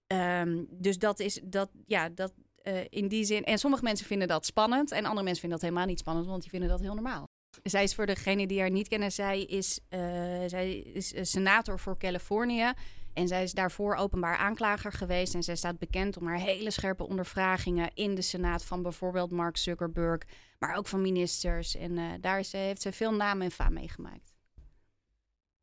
Um, 0.06 0.66
dus 0.70 0.98
dat 0.98 1.20
is 1.20 1.40
dat, 1.44 1.70
ja, 1.86 2.08
dat, 2.08 2.32
uh, 2.64 2.80
in 2.88 3.08
die 3.08 3.24
zin. 3.24 3.44
En 3.44 3.58
sommige 3.58 3.82
mensen 3.82 4.06
vinden 4.06 4.28
dat 4.28 4.46
spannend. 4.46 4.90
En 4.90 5.04
andere 5.04 5.22
mensen 5.22 5.40
vinden 5.40 5.58
dat 5.58 5.68
helemaal 5.68 5.88
niet 5.88 5.98
spannend, 5.98 6.26
want 6.26 6.40
die 6.40 6.50
vinden 6.50 6.68
dat 6.68 6.80
heel 6.80 6.94
normaal. 6.94 7.26
Zij 7.62 7.82
is 7.82 7.94
voor 7.94 8.06
degene 8.06 8.46
die 8.46 8.60
haar 8.60 8.70
niet 8.70 8.88
kennen, 8.88 9.12
zij 9.12 9.42
is, 9.42 9.80
uh, 9.90 10.00
zij 10.46 10.78
is 10.78 11.12
senator 11.20 11.78
voor 11.78 11.98
Californië. 11.98 12.72
En 13.12 13.28
zij 13.28 13.42
is 13.42 13.52
daarvoor 13.52 13.94
openbaar 13.94 14.36
aanklager 14.36 14.92
geweest. 14.92 15.34
En 15.34 15.42
zij 15.42 15.56
staat 15.56 15.78
bekend 15.78 16.16
om 16.16 16.26
haar 16.26 16.38
hele 16.38 16.70
scherpe 16.70 17.08
ondervragingen 17.08 17.90
in 17.94 18.14
de 18.14 18.22
Senaat 18.22 18.64
van 18.64 18.82
bijvoorbeeld 18.82 19.30
Mark 19.30 19.56
Zuckerberg, 19.56 20.22
maar 20.58 20.76
ook 20.76 20.86
van 20.86 21.02
ministers. 21.02 21.76
En 21.76 22.20
daar 22.20 22.42
heeft 22.50 22.82
ze 22.82 22.92
veel 22.92 23.12
naam 23.12 23.42
en 23.42 23.50
faam 23.50 23.72
meegemaakt. 23.72 24.34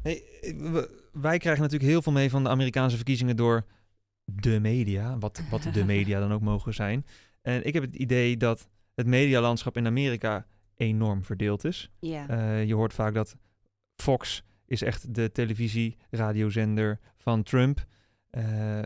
Hey, 0.02 0.24
wij 1.12 1.38
krijgen 1.38 1.62
natuurlijk 1.64 1.92
heel 1.92 2.02
veel 2.02 2.12
mee 2.12 2.30
van 2.30 2.44
de 2.44 2.50
Amerikaanse 2.50 2.96
verkiezingen 2.96 3.36
door 3.36 3.66
de 4.26 4.60
media, 4.60 5.18
wat, 5.18 5.42
wat 5.50 5.64
de 5.74 5.86
media 5.96 6.20
dan 6.20 6.34
ook 6.34 6.42
mogen 6.42 6.74
zijn. 6.74 7.06
En 7.42 7.66
ik 7.66 7.74
heb 7.74 7.84
het 7.84 7.96
idee 7.96 8.38
dat 8.38 8.68
het 8.94 9.08
medialandschap 9.08 9.78
in 9.78 9.86
Amerika 9.86 10.46
enorm 10.76 11.24
verdeeld 11.24 11.64
is. 11.64 11.92
Ja. 12.00 12.30
Uh, 12.30 12.66
je 12.66 12.74
hoort 12.74 12.94
vaak 12.94 13.14
dat 13.14 13.36
Fox 13.96 14.44
is 14.66 14.82
echt 14.82 15.14
de 15.14 15.32
televisie-radiozender 15.32 17.00
van 17.18 17.44
Trump. 17.44 17.86
Uh, 18.32 18.80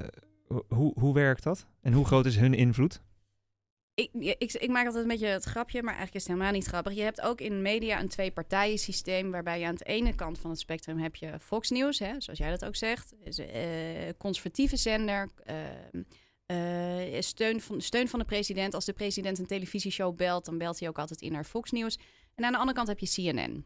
hoe, 0.67 1.00
hoe 1.00 1.13
werkt 1.13 1.43
dat? 1.43 1.67
En 1.81 1.93
hoe 1.93 2.05
groot 2.05 2.25
is 2.25 2.38
hun 2.38 2.53
invloed? 2.53 3.01
Ik, 4.00 4.38
ik, 4.38 4.53
ik, 4.53 4.70
maak 4.70 4.86
altijd 4.86 5.03
een 5.03 5.10
beetje 5.10 5.27
het 5.27 5.44
grapje, 5.44 5.82
maar 5.82 5.94
eigenlijk 5.94 6.15
is 6.15 6.22
het 6.22 6.32
helemaal 6.32 6.53
niet 6.53 6.65
grappig. 6.68 6.94
Je 6.94 7.01
hebt 7.01 7.22
ook 7.22 7.41
in 7.41 7.62
media 7.62 8.00
een 8.00 8.08
twee-partijen 8.08 8.77
systeem, 8.77 9.32
waarbij 9.32 9.60
je 9.60 9.65
aan 9.65 9.75
de 9.75 9.84
ene 9.84 10.15
kant 10.15 10.39
van 10.39 10.50
het 10.50 10.60
spectrum 10.60 10.98
heb 10.98 11.15
je 11.15 11.39
Fox 11.39 11.70
News, 11.70 12.00
hè, 12.00 12.22
zoals 12.22 12.39
jij 12.39 12.50
dat 12.50 12.65
ook 12.65 12.75
zegt, 12.75 13.13
een 13.24 13.56
uh, 13.56 14.10
conservatieve 14.18 14.77
zender, 14.77 15.29
uh, 15.50 17.13
uh, 17.13 17.22
steun, 17.22 17.62
van, 17.62 17.82
steun 17.82 18.08
van 18.08 18.20
de 18.20 18.25
president. 18.25 18.74
Als 18.74 18.86
de 18.86 18.94
president 18.94 19.39
een 19.39 19.48
televisieshow 19.48 20.15
belt, 20.15 20.46
dan 20.46 20.58
belt 20.58 20.79
hij 20.79 20.89
ook 20.89 21.00
altijd 21.00 21.22
in 21.22 21.32
naar 21.32 21.44
Fox 21.44 21.72
News. 21.72 21.98
En 22.36 22.46
aan 22.46 22.51
de 22.51 22.58
andere 22.58 22.77
kant 22.77 22.88
heb 22.88 23.00
je 23.00 23.32
CNN. 23.32 23.65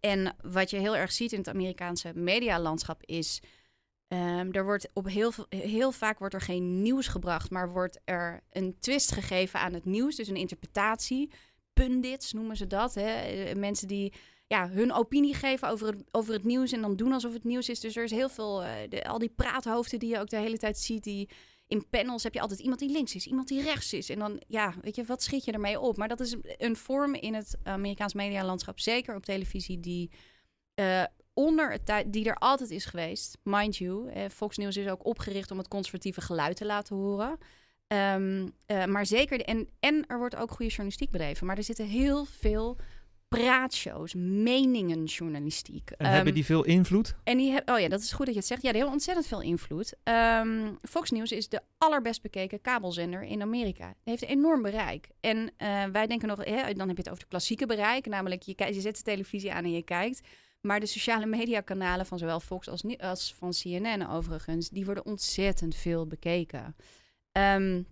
En 0.00 0.36
wat 0.42 0.70
je 0.70 0.76
heel 0.76 0.96
erg 0.96 1.12
ziet 1.12 1.32
in 1.32 1.38
het 1.38 1.48
Amerikaanse 1.48 2.12
medialandschap 2.14 3.02
is 3.04 3.40
Um, 4.08 4.52
er 4.52 4.64
wordt 4.64 4.88
op 4.92 5.08
heel, 5.08 5.32
heel 5.48 5.92
vaak 5.92 6.18
wordt 6.18 6.34
er 6.34 6.40
geen 6.40 6.82
nieuws 6.82 7.06
gebracht, 7.06 7.50
maar 7.50 7.72
wordt 7.72 8.00
er 8.04 8.40
een 8.50 8.76
twist 8.78 9.12
gegeven 9.12 9.60
aan 9.60 9.72
het 9.72 9.84
nieuws, 9.84 10.16
dus 10.16 10.28
een 10.28 10.36
interpretatie. 10.36 11.30
pundits 11.72 12.32
noemen 12.32 12.56
ze 12.56 12.66
dat. 12.66 12.94
Hè? 12.94 13.10
Eh, 13.10 13.56
Mensen 13.56 13.88
die 13.88 14.12
ja, 14.46 14.68
hun 14.68 14.92
opinie 14.92 15.34
geven 15.34 15.68
over 15.68 15.86
het, 15.86 16.04
over 16.10 16.32
het 16.32 16.44
nieuws 16.44 16.72
en 16.72 16.80
dan 16.80 16.96
doen 16.96 17.12
alsof 17.12 17.32
het 17.32 17.44
nieuws 17.44 17.68
is. 17.68 17.80
Dus 17.80 17.96
er 17.96 18.04
is 18.04 18.10
heel 18.10 18.28
veel, 18.28 18.62
eh, 18.62 19.10
al 19.10 19.18
die 19.18 19.32
praathoofden 19.36 19.98
die 19.98 20.08
je 20.08 20.18
ook 20.18 20.28
de 20.28 20.36
hele 20.36 20.58
tijd 20.58 20.78
ziet, 20.78 21.04
die 21.04 21.28
in 21.66 21.88
panels 21.90 22.22
heb 22.22 22.34
je 22.34 22.40
altijd 22.40 22.60
iemand 22.60 22.80
die 22.80 22.90
links 22.90 23.14
is, 23.14 23.26
iemand 23.26 23.48
die 23.48 23.62
rechts 23.62 23.92
is. 23.92 24.08
En 24.08 24.18
dan, 24.18 24.42
ja, 24.46 24.74
weet 24.80 24.96
je, 24.96 25.04
wat 25.04 25.22
schiet 25.22 25.44
je 25.44 25.52
ermee 25.52 25.80
op? 25.80 25.96
Maar 25.96 26.08
dat 26.08 26.20
is 26.20 26.36
een 26.56 26.76
vorm 26.76 27.14
in 27.14 27.34
het 27.34 27.56
Amerikaans 27.62 28.14
medialandschap, 28.14 28.80
zeker 28.80 29.16
op 29.16 29.24
televisie, 29.24 29.80
die 29.80 30.10
eh, 30.74 31.04
onder 31.34 31.70
het 31.72 31.86
tijd, 31.86 32.12
die 32.12 32.24
er 32.28 32.36
altijd 32.36 32.70
is 32.70 32.84
geweest. 32.84 33.38
Mind 33.42 33.76
you, 33.76 34.08
eh, 34.10 34.22
Fox 34.30 34.56
News 34.56 34.76
is 34.76 34.88
ook 34.88 35.06
opgericht 35.06 35.50
om 35.50 35.58
het 35.58 35.68
conservatieve 35.68 36.20
geluid 36.20 36.56
te 36.56 36.64
laten 36.64 36.96
horen. 36.96 37.38
Ehm, 37.86 38.48
eh, 38.66 38.84
maar 38.84 39.06
zeker, 39.06 39.38
de- 39.38 39.44
en, 39.44 39.68
en 39.80 40.04
er 40.06 40.18
wordt 40.18 40.36
ook 40.36 40.48
goede 40.50 40.66
journalistiek 40.68 41.10
bedreven. 41.10 41.46
Maar 41.46 41.56
er 41.56 41.62
zitten 41.64 41.86
heel 41.86 42.24
veel 42.24 42.76
praatshows, 43.28 44.14
meningenjournalistiek. 44.14 45.90
En 45.90 46.06
Ehm, 46.06 46.14
hebben 46.14 46.34
die 46.34 46.44
veel 46.44 46.64
invloed? 46.64 47.14
en 47.24 47.36
die 47.36 47.50
hebben, 47.52 47.74
oh 47.74 47.80
ja, 47.80 47.88
dat 47.88 48.00
is 48.00 48.12
goed 48.12 48.24
dat 48.26 48.34
je 48.34 48.40
het 48.40 48.48
zegt. 48.48 48.62
Ja, 48.62 48.68
die 48.68 48.76
hebben 48.76 48.96
ontzettend 48.96 49.26
veel 49.26 49.40
invloed. 49.42 49.94
Ehm, 50.02 50.72
Fox 50.88 51.10
News 51.10 51.32
is 51.32 51.48
de 51.48 51.60
allerbest 51.78 52.22
bekeken 52.22 52.60
kabelzender 52.60 53.22
in 53.22 53.42
Amerika. 53.42 53.86
Die 53.86 53.94
heeft 54.04 54.22
een 54.22 54.28
enorm 54.28 54.62
bereik. 54.62 55.08
En 55.20 55.50
eh, 55.56 55.84
wij 55.92 56.06
denken 56.06 56.28
nog, 56.28 56.44
hè, 56.44 56.72
dan 56.72 56.88
heb 56.88 56.96
je 56.96 57.02
het 57.02 57.08
over 57.08 57.18
het 57.20 57.28
klassieke 57.28 57.66
bereik. 57.66 58.06
Namelijk, 58.06 58.42
je, 58.42 58.54
je 58.74 58.80
zet 58.80 58.96
de 58.96 59.02
televisie 59.02 59.52
aan 59.52 59.64
en 59.64 59.72
je 59.72 59.82
kijkt. 59.82 60.20
Maar 60.64 60.80
de 60.80 60.86
sociale 60.86 61.26
mediakanalen 61.26 62.06
van 62.06 62.18
zowel 62.18 62.40
Fox 62.40 62.68
als, 62.68 62.98
als 62.98 63.34
van 63.38 63.50
CNN 63.50 64.08
overigens, 64.08 64.68
die 64.68 64.84
worden 64.84 65.06
ontzettend 65.06 65.74
veel 65.74 66.06
bekeken. 66.06 66.76
Ehm, 67.32 67.82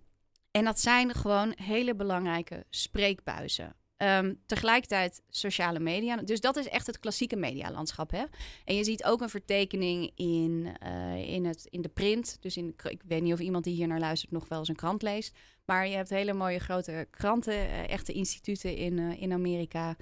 en 0.51 0.63
dat 0.63 0.79
zijn 0.79 1.13
gewoon 1.13 1.53
hele 1.55 1.95
belangrijke 1.95 2.65
spreekbuizen. 2.69 3.75
Ehm, 3.97 4.33
tegelijkertijd 4.45 5.21
sociale 5.29 5.79
media. 5.79 6.15
Dus 6.15 6.41
dat 6.41 6.55
is 6.55 6.67
echt 6.67 6.87
het 6.87 6.99
klassieke 6.99 7.35
medialandschap. 7.35 8.11
Hè? 8.11 8.23
En 8.65 8.75
je 8.75 8.83
ziet 8.83 9.03
ook 9.03 9.21
een 9.21 9.29
vertekening 9.29 10.11
in, 10.15 10.75
eh, 10.79 11.33
in, 11.33 11.45
het, 11.45 11.65
in 11.69 11.81
de 11.81 11.89
print. 11.89 12.37
Dus 12.39 12.57
in, 12.57 12.75
ik 12.89 13.01
weet 13.07 13.21
niet 13.21 13.33
of 13.33 13.39
iemand 13.39 13.63
die 13.63 13.75
hier 13.75 13.87
naar 13.87 13.99
luistert 13.99 14.31
nog 14.31 14.47
wel 14.47 14.59
eens 14.59 14.67
een 14.67 14.75
krant 14.75 15.01
leest. 15.01 15.37
Maar 15.65 15.87
je 15.87 15.95
hebt 15.95 16.09
hele 16.09 16.33
mooie 16.33 16.59
grote 16.59 17.07
kranten, 17.09 17.53
eh, 17.53 17.89
echte 17.89 18.13
instituten 18.13 18.75
in, 18.75 18.99
eh, 18.99 19.21
in 19.21 19.33
Amerika. 19.33 19.95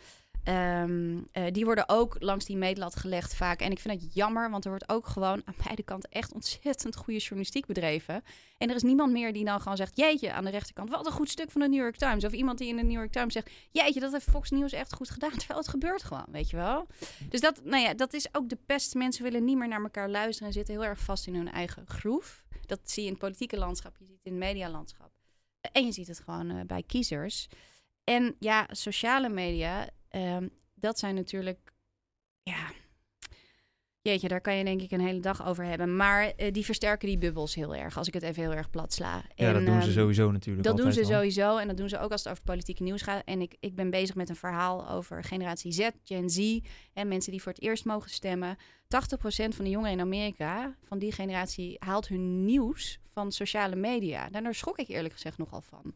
Ehm, 0.43 1.19
eh, 1.31 1.43
die 1.51 1.65
worden 1.65 1.89
ook 1.89 2.15
langs 2.19 2.45
die 2.45 2.57
meetlat 2.57 2.95
gelegd 2.95 3.36
vaak. 3.36 3.60
En 3.60 3.71
ik 3.71 3.79
vind 3.79 4.01
het 4.01 4.13
jammer, 4.13 4.50
want 4.50 4.63
er 4.63 4.69
wordt 4.69 4.89
ook 4.89 5.07
gewoon 5.07 5.41
aan 5.45 5.55
beide 5.63 5.83
kanten 5.83 6.12
echt 6.12 6.33
ontzettend 6.33 6.95
goede 6.95 7.19
journalistiek 7.19 7.65
bedreven. 7.65 8.24
En 8.57 8.69
er 8.69 8.75
is 8.75 8.83
niemand 8.83 9.12
meer 9.12 9.33
die 9.33 9.45
dan 9.45 9.62
gewoon 9.62 9.77
zegt: 9.77 9.98
Jeetje, 9.98 10.33
aan 10.33 10.43
de 10.43 10.50
rechterkant, 10.50 10.89
wat 10.89 11.05
een 11.05 11.12
goed 11.12 11.29
stuk 11.29 11.51
van 11.51 11.62
de 11.62 11.67
New 11.67 11.79
York 11.79 11.95
Times. 11.95 12.25
Of 12.25 12.31
iemand 12.31 12.57
die 12.57 12.67
in 12.67 12.75
de 12.75 12.83
New 12.83 12.91
York 12.91 13.12
Times 13.12 13.33
zegt: 13.33 13.50
Jeetje, 13.71 14.00
dat 14.00 14.12
heeft 14.12 14.29
Fox 14.29 14.50
News 14.50 14.71
echt 14.71 14.93
goed 14.93 15.10
gedaan. 15.10 15.38
Terwijl 15.38 15.60
het 15.60 15.69
gebeurt 15.69 16.03
gewoon, 16.03 16.25
weet 16.31 16.50
je 16.50 16.55
wel. 16.55 16.88
Dus 17.29 17.39
dat, 17.39 17.62
nou 17.63 17.83
ja, 17.83 17.93
dat 17.93 18.13
is 18.13 18.27
ook 18.31 18.50
de 18.50 18.57
pest. 18.65 18.93
Mensen 18.93 19.24
willen 19.24 19.43
niet 19.43 19.57
meer 19.57 19.67
naar 19.67 19.81
elkaar 19.81 20.10
luisteren 20.10 20.48
en 20.48 20.53
zitten 20.53 20.74
heel 20.74 20.86
erg 20.86 21.00
vast 21.00 21.27
in 21.27 21.36
hun 21.36 21.51
eigen 21.51 21.88
groef. 21.88 22.43
Dat 22.65 22.79
zie 22.83 23.01
je 23.03 23.07
in 23.07 23.13
het 23.13 23.24
politieke 23.24 23.57
landschap, 23.57 23.95
je 23.98 24.05
ziet 24.05 24.15
het 24.15 24.25
in 24.25 24.31
het 24.31 24.41
medialandschap. 24.41 25.12
En 25.71 25.86
je 25.86 25.91
ziet 25.91 26.07
het 26.07 26.19
gewoon 26.19 26.50
eh, 26.50 26.65
bij 26.65 26.83
kiezers. 26.83 27.48
En 28.03 28.36
ja, 28.39 28.67
sociale 28.71 29.29
media, 29.29 29.89
ehm, 30.11 30.47
dat 30.73 30.99
zijn 30.99 31.15
natuurlijk, 31.15 31.73
ja, 32.43 32.71
jeetje, 34.01 34.27
daar 34.27 34.41
kan 34.41 34.55
je 34.55 34.63
denk 34.63 34.81
ik 34.81 34.91
een 34.91 34.99
hele 34.99 35.19
dag 35.19 35.45
over 35.45 35.65
hebben. 35.65 35.95
Maar 35.95 36.25
eh, 36.25 36.53
die 36.53 36.65
versterken 36.65 37.07
die 37.07 37.17
bubbels 37.17 37.55
heel 37.55 37.75
erg, 37.75 37.97
als 37.97 38.07
ik 38.07 38.13
het 38.13 38.23
even 38.23 38.43
heel 38.43 38.53
erg 38.53 38.69
plat 38.69 38.93
sla. 38.93 39.23
Ja, 39.35 39.47
En, 39.47 39.53
dat 39.53 39.65
doen 39.65 39.81
ze 39.81 39.87
ehm, 39.87 39.97
sowieso 39.97 40.31
natuurlijk. 40.31 40.67
dat 40.67 40.77
doen 40.77 40.93
ze 40.93 40.99
al. 40.99 41.05
sowieso 41.05 41.57
en 41.57 41.67
dat 41.67 41.77
doen 41.77 41.89
ze 41.89 41.99
ook 41.99 42.11
als 42.11 42.23
het 42.23 42.31
over 42.31 42.43
politieke 42.43 42.83
nieuws 42.83 43.01
gaat. 43.01 43.21
En 43.25 43.41
ik, 43.41 43.55
ik 43.59 43.75
ben 43.75 43.89
bezig 43.89 44.15
met 44.15 44.29
een 44.29 44.35
verhaal 44.35 44.89
over 44.89 45.23
generatie 45.23 45.71
Z, 45.71 45.89
Gen 46.03 46.29
Z 46.29 46.59
en 46.93 47.07
mensen 47.07 47.31
die 47.31 47.41
voor 47.41 47.51
het 47.51 47.61
eerst 47.61 47.85
mogen 47.85 48.09
stemmen. 48.09 48.57
80% 48.57 48.57
van 49.27 49.65
de 49.65 49.69
jongeren 49.69 49.91
in 49.91 50.00
Amerika 50.00 50.75
van 50.83 51.00
die 51.00 51.11
generatie 51.11 51.75
haalt 51.79 52.07
hun 52.07 52.45
nieuws 52.45 53.00
van 53.13 53.31
sociale 53.31 53.75
media. 53.75 54.29
Daar 54.29 54.55
schrok 54.55 54.77
ik 54.77 54.87
eerlijk 54.87 55.13
gezegd 55.13 55.37
nogal 55.37 55.61
van. 55.61 55.93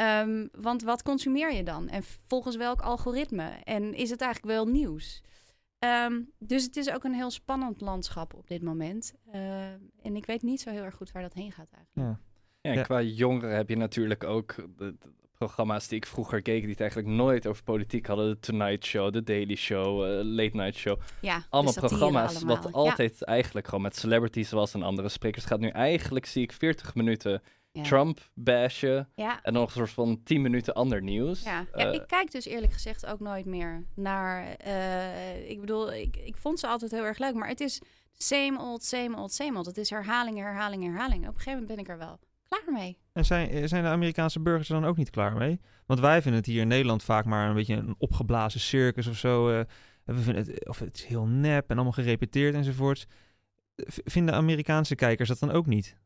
Ehm, 0.00 0.46
want 0.52 0.82
wat 0.82 1.02
consumeer 1.02 1.52
je 1.52 1.62
dan? 1.62 1.88
En 1.88 2.02
volgens 2.26 2.56
welk 2.56 2.80
algoritme? 2.80 3.48
En 3.64 3.94
is 3.94 4.10
het 4.10 4.20
eigenlijk 4.20 4.52
wel 4.54 4.66
nieuws? 4.66 5.22
Ehm, 5.78 6.20
dus 6.38 6.64
het 6.64 6.76
is 6.76 6.90
ook 6.92 7.04
een 7.04 7.14
heel 7.14 7.30
spannend 7.30 7.80
landschap 7.80 8.34
op 8.34 8.48
dit 8.48 8.62
moment. 8.62 9.14
Eh, 9.32 9.64
en 10.02 10.16
ik 10.16 10.26
weet 10.26 10.42
niet 10.42 10.60
zo 10.60 10.70
heel 10.70 10.82
erg 10.84 10.94
goed 10.94 11.12
waar 11.12 11.22
dat 11.22 11.34
heen 11.34 11.52
gaat 11.52 11.68
eigenlijk. 11.74 12.08
Ja. 12.08 12.20
Ja, 12.62 12.70
en 12.70 12.76
Ja. 12.76 12.82
qua 12.82 13.02
jongeren 13.02 13.56
heb 13.56 13.68
je 13.68 13.76
natuurlijk 13.76 14.24
ook 14.24 14.54
de, 14.56 14.96
de 14.98 15.08
programma's 15.32 15.88
die 15.88 15.96
ik 15.96 16.06
vroeger 16.06 16.42
keek, 16.42 16.60
die 16.60 16.70
het 16.70 16.80
eigenlijk 16.80 17.10
nooit 17.10 17.46
over 17.46 17.62
politiek 17.62 18.06
hadden. 18.06 18.30
De 18.30 18.38
Tonight 18.40 18.84
Show, 18.84 19.12
The 19.12 19.22
Daily 19.22 19.54
Show, 19.56 20.04
eh, 20.04 20.24
Late 20.24 20.56
Night 20.56 20.74
Show. 20.74 21.00
Ja, 21.20 21.42
Allemaal 21.50 21.72
de 21.72 21.80
satire 21.80 21.98
programma's 22.00 22.36
allemaal. 22.36 22.56
wat 22.56 22.64
Ja, 22.64 22.70
altijd 22.78 23.24
eigenlijk 23.24 23.66
gewoon 23.66 23.82
met 23.82 23.96
celebrities 23.96 24.50
was 24.50 24.74
en 24.74 24.82
andere 24.82 25.08
sprekers 25.08 25.44
gaat. 25.44 25.60
Nu 25.60 25.68
eigenlijk 25.68 26.26
zie 26.26 26.42
ik 26.42 26.52
40 26.52 26.94
minuten 26.94 27.42
ja. 27.72 27.82
Trump 27.82 28.30
bashen 28.34 29.08
Ja, 29.14 29.32
en 29.42 29.52
dan 29.52 29.62
nog 29.62 29.70
een 29.70 29.76
soort 29.76 29.90
van 29.90 30.20
10 30.24 30.42
minuten 30.42 30.74
ander 30.74 31.02
nieuws. 31.02 31.42
ja. 31.42 31.66
ja, 31.74 31.86
Eh, 31.88 31.92
ik 31.94 32.06
kijk 32.06 32.30
dus 32.30 32.44
eerlijk 32.44 32.72
gezegd 32.72 33.06
ook 33.06 33.20
nooit 33.20 33.46
meer 33.46 33.84
naar... 33.94 34.54
eh, 34.54 35.50
ik 35.50 35.60
bedoel, 35.60 35.92
ik, 35.92 36.16
ik 36.16 36.36
vond 36.36 36.60
ze 36.60 36.66
altijd 36.66 36.90
heel 36.90 37.04
erg 37.04 37.18
leuk, 37.18 37.34
maar 37.34 37.48
het 37.48 37.60
is 37.60 37.80
same 38.12 38.58
old, 38.58 38.82
same 38.84 39.16
old, 39.16 39.32
same 39.32 39.56
old. 39.58 39.66
Het 39.66 39.76
is 39.78 39.90
herhaling, 39.90 40.38
herhaling, 40.38 40.82
herhaling. 40.84 41.20
Op 41.22 41.28
een 41.28 41.40
gegeven 41.40 41.52
moment 41.52 41.68
ben 41.68 41.78
ik 41.78 41.88
er 41.88 41.98
wel 41.98 42.18
klaar 42.48 42.72
mee. 42.72 42.98
En 43.12 43.24
zijn, 43.24 43.48
eh, 43.50 43.62
zijn 43.66 43.82
de 43.82 43.88
Amerikaanse 43.88 44.40
burgers 44.40 44.68
er 44.68 44.80
dan 44.80 44.84
ook 44.90 44.96
niet 44.96 45.10
klaar 45.10 45.36
mee? 45.36 45.60
Want 45.86 46.00
wij 46.00 46.22
vinden 46.22 46.40
het 46.40 46.50
hier 46.50 46.60
in 46.60 46.68
Nederland 46.68 47.02
vaak 47.02 47.24
maar 47.24 47.48
een 47.48 47.54
beetje 47.54 47.74
een 47.74 47.94
opgeblazen 47.98 48.60
circus 48.60 49.06
of 49.06 49.16
zo. 49.16 49.48
eh, 49.50 49.58
en 50.04 50.14
we 50.14 50.20
vinden 50.20 50.44
het, 50.46 50.68
of 50.68 50.78
het 50.78 50.96
is 50.96 51.04
heel 51.04 51.26
nep 51.26 51.68
en 51.70 51.74
allemaal 51.74 51.92
gerepeteerd 51.92 52.54
enzovoorts. 52.54 53.06
V- 53.76 53.98
Vinden 54.04 54.34
Amerikaanse 54.34 54.94
kijkers 54.94 55.28
dat 55.28 55.38
dan 55.38 55.50
ook 55.50 55.66
niet? 55.66 55.96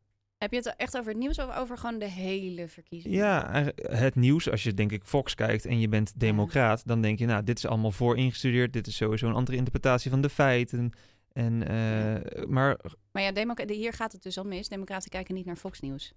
Heb 0.44 0.52
je 0.52 0.68
het 0.68 0.76
echt 0.76 0.96
over 0.96 1.10
het 1.10 1.20
nieuws 1.20 1.38
of 1.38 1.56
over 1.56 1.78
gewoon 1.78 1.98
de 1.98 2.08
hele 2.08 2.68
verkiezing? 2.68 3.14
Ja, 3.14 3.64
het 3.76 4.14
nieuws, 4.14 4.50
als 4.50 4.62
je 4.62 4.74
denk 4.74 4.92
ik 4.92 5.04
Fox 5.04 5.34
kijkt 5.34 5.66
en 5.66 5.80
je 5.80 5.88
bent 5.88 6.12
democraat, 6.16 6.86
dan 6.86 7.00
denk 7.00 7.18
je, 7.18 7.26
nou, 7.26 7.44
dit 7.44 7.58
is 7.58 7.66
allemaal 7.66 7.90
vooringestudeerd. 7.90 8.72
Dit 8.72 8.86
is 8.86 8.96
sowieso 8.96 9.26
een 9.26 9.34
andere 9.34 9.56
interpretatie 9.56 10.10
van 10.10 10.20
de 10.20 10.28
feiten. 10.28 10.92
En, 11.32 11.68
eh, 11.68 12.44
Maar 12.46 12.80
Maar 13.12 13.22
ja, 13.22 13.66
hier 13.66 13.92
gaat 13.92 14.12
het 14.12 14.22
dus 14.22 14.38
al 14.38 14.44
mis. 14.44 14.68
Democraten 14.68 15.10
kijken 15.10 15.34
niet 15.34 15.46
naar 15.46 15.56
Fox 15.56 15.80
News. 15.80 16.12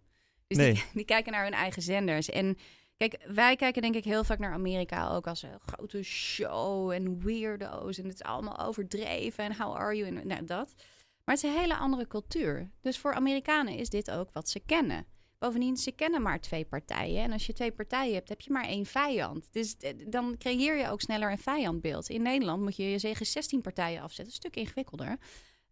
Dus 0.47 0.57
Nee. 0.57 0.73
die, 0.73 0.83
die 0.93 1.05
kijken 1.05 1.31
naar 1.31 1.43
hun 1.43 1.53
eigen 1.53 1.81
zenders. 1.81 2.29
En 2.29 2.57
kijk, 2.97 3.17
wij 3.27 3.55
kijken 3.55 3.81
denk 3.81 3.95
ik 3.95 4.03
heel 4.03 4.23
vaak 4.23 4.39
naar 4.39 4.53
Amerika 4.53 5.09
ook 5.09 5.27
als 5.27 5.43
een 5.43 5.59
grote 5.65 6.03
show 6.03 6.91
en 6.91 7.23
weirdo's. 7.23 7.97
En 7.97 8.05
het 8.05 8.13
is 8.13 8.23
allemaal 8.23 8.59
overdreven 8.59 9.43
en 9.43 9.55
how 9.55 9.75
are 9.75 9.95
you 9.95 10.15
en 10.15 10.27
nou, 10.27 10.45
dat. 10.45 10.73
Maar 11.27 11.35
het 11.35 11.43
is 11.45 11.51
een 11.51 11.59
hele 11.59 11.77
andere 11.77 12.07
cultuur. 12.07 12.71
Dus 12.81 12.97
voor 12.97 13.13
Amerikanen 13.13 13.73
is 13.73 13.89
dit 13.89 14.11
ook 14.11 14.29
wat 14.33 14.49
ze 14.49 14.59
kennen. 14.59 15.05
Bovendien, 15.39 15.77
ze 15.77 15.91
kennen 15.91 16.21
maar 16.21 16.41
twee 16.41 16.65
partijen. 16.65 17.23
En 17.23 17.31
als 17.31 17.45
je 17.45 17.53
twee 17.53 17.71
partijen 17.71 18.13
hebt, 18.13 18.29
heb 18.29 18.41
je 18.41 18.51
maar 18.51 18.65
één 18.65 18.85
vijand. 18.85 19.47
Dus 19.51 19.77
eh, 19.77 19.93
dan 20.07 20.35
creëer 20.37 20.77
je 20.77 20.89
ook 20.89 21.01
sneller 21.01 21.31
een 21.31 21.37
vijandbeeld. 21.37 22.09
In 22.09 22.21
Nederland 22.21 22.61
moet 22.61 22.75
je 22.75 22.89
je 22.89 22.99
zeggen 22.99 23.25
16 23.25 23.61
partijen 23.61 24.01
afzetten. 24.01 24.25
Een 24.25 24.31
stuk 24.31 24.55
ingewikkelder. 24.55 25.17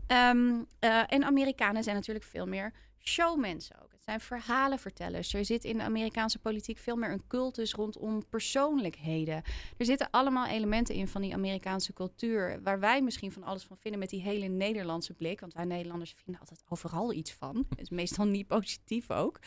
Ehm, 0.07 0.63
eh, 0.79 1.03
en 1.07 1.23
Amerikanen 1.23 1.83
zijn 1.83 1.95
natuurlijk 1.95 2.25
veel 2.25 2.47
meer 2.47 2.73
showmensen 3.07 3.75
ook. 3.83 3.91
Het 3.91 4.01
zijn 4.03 4.19
verhalenvertellers. 4.19 5.33
Er 5.33 5.45
zit 5.45 5.63
in 5.63 5.77
de 5.77 5.83
Amerikaanse 5.83 6.39
politiek 6.39 6.77
veel 6.77 6.95
meer 6.95 7.11
een 7.11 7.27
cultus 7.27 7.73
rondom 7.73 8.25
persoonlijkheden. 8.29 9.43
Er 9.77 9.85
zitten 9.85 10.07
allemaal 10.11 10.47
elementen 10.47 10.95
in 10.95 11.07
van 11.07 11.21
die 11.21 11.33
Amerikaanse 11.33 11.93
cultuur... 11.93 12.59
waar 12.63 12.79
wij 12.79 13.01
misschien 13.01 13.31
van 13.31 13.43
alles 13.43 13.63
van 13.63 13.77
vinden 13.77 13.99
met 13.99 14.09
die 14.09 14.21
hele 14.21 14.47
Nederlandse 14.47 15.13
blik. 15.13 15.39
Want 15.39 15.53
wij 15.53 15.65
Nederlanders 15.65 16.15
vinden 16.23 16.41
altijd 16.41 16.63
overal 16.69 17.13
iets 17.13 17.33
van. 17.33 17.65
Het 17.69 17.81
is 17.81 17.89
meestal 17.89 18.25
niet 18.25 18.47
positief 18.47 19.11
ook. 19.11 19.39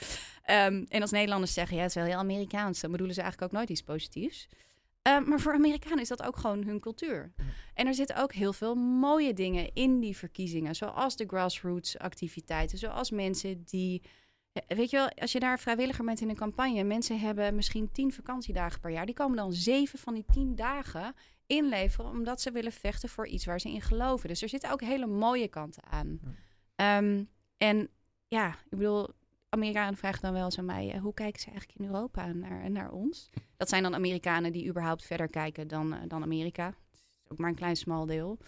Ehm, 0.43 0.85
en 0.89 1.01
als 1.01 1.11
Nederlanders 1.11 1.53
zeggen, 1.53 1.77
ja, 1.77 1.83
het 1.83 1.91
is 1.91 1.97
wel 1.97 2.05
heel 2.05 2.19
Amerikaans... 2.19 2.81
dan 2.81 2.91
bedoelen 2.91 3.15
ze 3.15 3.23
eigenlijk 3.23 3.53
ook 3.53 3.59
nooit 3.59 3.71
iets 3.71 3.83
positiefs. 3.83 4.49
Ehm, 5.03 5.29
maar 5.29 5.41
voor 5.41 5.53
Amerikanen 5.53 6.01
is 6.01 6.09
dat 6.09 6.23
ook 6.23 6.37
gewoon 6.37 6.65
hun 6.65 6.81
cultuur. 6.81 7.33
En 7.75 7.87
er 7.87 7.95
zitten 7.95 8.17
ook 8.17 8.33
heel 8.33 8.53
veel 8.53 8.75
mooie 8.75 9.33
dingen 9.33 9.75
in 9.75 10.01
die 10.01 10.17
verkiezingen. 10.17 10.75
Zoals 10.75 11.17
de 11.17 11.27
grassroots 11.27 11.99
activiteiten. 11.99 12.79
Zoals 12.79 13.11
mensen 13.11 13.65
die. 13.65 14.03
Ja, 14.53 14.63
Weet 14.77 14.91
je 14.91 14.97
wel, 14.97 15.09
als 15.09 15.33
je 15.33 15.41
daar 15.41 15.59
vrijwilliger 15.59 16.05
bent 16.05 16.21
in 16.21 16.29
een 16.29 16.37
campagne. 16.37 16.85
Mensen 16.85 17.21
hebben 17.21 17.55
misschien 17.55 17.93
tien 17.93 18.13
vakantiedagen 18.13 18.81
per 18.81 18.91
jaar. 18.91 19.07
Die 19.07 19.15
komen 19.15 19.37
dan 19.37 19.53
zeven 19.53 19.99
van 19.99 20.15
die 20.15 20.25
tien 20.33 20.55
dagen 20.55 21.15
inleveren. 21.47 22.11
Omdat 22.11 22.41
ze 22.41 22.51
willen 22.51 22.73
vechten 22.73 23.09
voor 23.09 23.27
iets 23.27 23.45
waar 23.45 23.61
ze 23.61 23.71
in 23.71 23.83
geloven. 23.83 24.29
Dus 24.29 24.43
er 24.43 24.49
zitten 24.49 24.71
ook 24.71 24.81
hele 24.81 25.07
mooie 25.07 25.49
kanten 25.49 25.83
aan. 25.85 26.21
Ehm, 26.75 27.25
en 27.57 27.89
ja, 28.29 28.49
ik 28.49 28.79
bedoel. 28.79 29.09
Amerikanen 29.49 29.97
vragen 29.97 30.21
dan 30.21 30.33
wel 30.33 30.45
eens 30.45 30.59
aan 30.59 30.65
mij, 30.65 30.93
eh, 30.93 31.01
hoe 31.01 31.15
kijken 31.15 31.41
ze 31.41 31.51
eigenlijk 31.51 31.79
in 31.79 31.87
Europa 31.87 32.33
naar, 32.33 32.71
naar 32.71 32.91
ons? 32.91 33.31
Dat 33.57 33.69
zijn 33.69 33.83
dan 33.83 33.95
Amerikanen 33.95 34.53
die 34.53 34.69
überhaupt 34.69 35.05
verder 35.05 35.29
kijken 35.29 35.69
dan, 35.69 35.95
eh, 35.95 36.01
dan 36.07 36.23
Amerika. 36.23 36.67
Het 36.67 37.01
is 37.25 37.31
ook 37.31 37.39
maar 37.39 37.49
een 37.49 37.55
klein 37.55 37.77
smal 37.77 38.07
deel. 38.07 38.39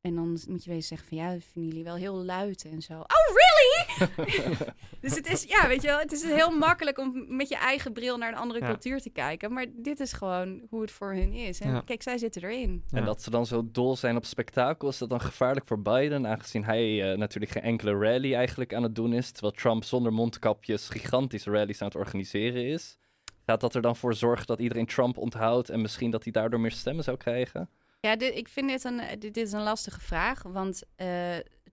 En 0.00 0.14
dan 0.14 0.28
moet 0.28 0.64
je 0.64 0.70
wezen 0.70 0.96
zeggen 0.96 1.08
van 1.08 1.16
ja, 1.16 1.40
vinden 1.40 1.70
jullie 1.70 1.84
wel 1.84 1.96
heel 1.96 2.24
luid 2.24 2.64
en 2.64 2.82
zo. 2.82 2.92
Oh, 2.94 3.26
really? 3.26 3.49
dus 5.00 5.14
het 5.14 5.26
is, 5.26 5.42
ja, 5.42 5.68
weet 5.68 5.82
je 5.82 5.88
wel, 5.88 5.98
het 5.98 6.12
is 6.12 6.22
heel 6.22 6.50
makkelijk 6.50 6.98
om 6.98 7.24
met 7.36 7.48
je 7.48 7.56
eigen 7.56 7.92
bril 7.92 8.16
naar 8.16 8.28
een 8.32 8.38
andere 8.38 8.60
Ja. 8.60 8.66
cultuur 8.66 9.00
te 9.00 9.10
kijken. 9.10 9.52
Maar 9.52 9.66
dit 9.72 10.00
is 10.00 10.12
gewoon 10.12 10.62
hoe 10.70 10.80
het 10.80 10.90
voor 10.90 11.12
hun 11.14 11.32
is. 11.32 11.60
En 11.60 11.70
Ja. 11.72 11.80
kijk, 11.84 12.02
zij 12.02 12.18
zitten 12.18 12.42
erin. 12.44 12.84
Ja. 12.88 12.98
En 12.98 13.04
dat 13.04 13.22
ze 13.22 13.30
dan 13.30 13.46
zo 13.46 13.62
dol 13.72 13.96
zijn 13.96 14.16
op 14.16 14.24
spektakel, 14.24 14.88
is 14.88 14.98
dat 14.98 15.10
dan 15.10 15.20
gevaarlijk 15.20 15.66
voor 15.66 15.82
Biden? 15.82 16.26
Aangezien 16.26 16.64
hij 16.64 17.10
eh, 17.12 17.18
natuurlijk 17.18 17.52
geen 17.52 17.62
enkele 17.62 17.92
rally 17.98 18.34
eigenlijk 18.34 18.74
aan 18.74 18.82
het 18.82 18.94
doen 18.94 19.12
is. 19.12 19.30
Terwijl 19.30 19.52
Trump 19.52 19.84
zonder 19.84 20.12
mondkapjes 20.12 20.88
gigantische 20.88 21.50
rallies 21.50 21.80
aan 21.80 21.88
het 21.88 21.96
organiseren 21.96 22.64
is. 22.66 22.98
Gaat 23.46 23.60
dat 23.60 23.74
er 23.74 23.82
dan 23.82 23.96
voor 23.96 24.14
zorgen 24.14 24.46
dat 24.46 24.60
iedereen 24.60 24.86
Trump 24.86 25.18
onthoudt 25.18 25.68
en 25.70 25.80
misschien 25.80 26.10
dat 26.10 26.22
hij 26.22 26.32
daardoor 26.32 26.60
meer 26.60 26.70
stemmen 26.70 27.04
zou 27.04 27.16
krijgen? 27.16 27.68
Ja, 28.00 28.16
dit, 28.16 28.36
ik 28.36 28.48
vind 28.48 28.68
dit 28.68 28.84
een, 28.84 29.00
dit, 29.08 29.20
dit 29.34 29.36
is 29.36 29.52
een 29.52 29.62
lastige 29.62 30.00
vraag. 30.00 30.42
Want 30.42 30.82
eh, 30.96 31.08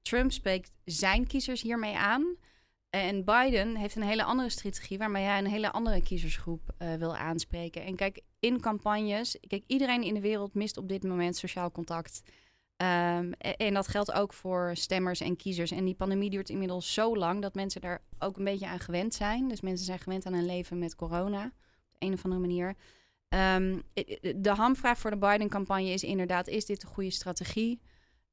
Trump 0.01 0.31
spreekt 0.31 0.71
zijn 0.85 1.27
kiezers 1.27 1.61
hiermee 1.61 1.95
aan. 1.95 2.35
En 2.89 3.25
Biden 3.25 3.75
heeft 3.75 3.95
een 3.95 4.03
hele 4.03 4.23
andere 4.23 4.49
strategie 4.49 4.97
waarmee 4.97 5.23
hij 5.25 5.37
een 5.37 5.47
hele 5.47 5.71
andere 5.71 6.01
kiezersgroep 6.01 6.61
eh, 6.77 6.93
wil 6.93 7.15
aanspreken. 7.15 7.83
En 7.85 7.95
kijk, 7.95 8.21
in 8.39 8.59
campagnes, 8.61 9.37
kijk, 9.47 9.63
iedereen 9.67 10.03
in 10.03 10.13
de 10.13 10.21
wereld 10.21 10.53
mist 10.53 10.77
op 10.77 10.87
dit 10.89 11.03
moment 11.03 11.35
sociaal 11.35 11.71
contact. 11.71 12.21
Ehm, 12.77 13.31
e- 13.37 13.49
en, 13.49 13.73
dat 13.73 13.87
geldt 13.87 14.11
ook 14.11 14.33
voor 14.33 14.71
stemmers 14.73 15.19
en 15.19 15.35
kiezers. 15.35 15.71
En 15.71 15.85
die 15.85 15.95
pandemie 15.95 16.29
duurt 16.29 16.49
inmiddels 16.49 16.93
zo 16.93 17.15
lang 17.15 17.41
dat 17.41 17.55
mensen 17.55 17.81
daar 17.81 18.01
ook 18.19 18.37
een 18.37 18.43
beetje 18.43 18.67
aan 18.67 18.79
gewend 18.79 19.13
zijn. 19.13 19.47
Dus 19.47 19.61
mensen 19.61 19.85
zijn 19.85 19.99
gewend 19.99 20.25
aan 20.25 20.33
een 20.33 20.45
leven 20.45 20.79
met 20.79 20.95
corona 20.95 21.45
op 21.45 21.51
de 21.99 22.05
een 22.05 22.13
of 22.13 22.23
andere 22.23 22.41
manier. 22.41 22.75
Ehm, 23.29 23.73
i- 23.99 24.17
i- 24.21 24.41
de 24.41 24.49
hamvraag 24.49 24.97
voor 24.99 25.11
de 25.11 25.17
Biden-campagne 25.17 25.89
is 25.89 26.03
inderdaad: 26.03 26.47
is 26.47 26.65
dit 26.65 26.83
een 26.83 26.89
goede 26.89 27.11
strategie? 27.11 27.79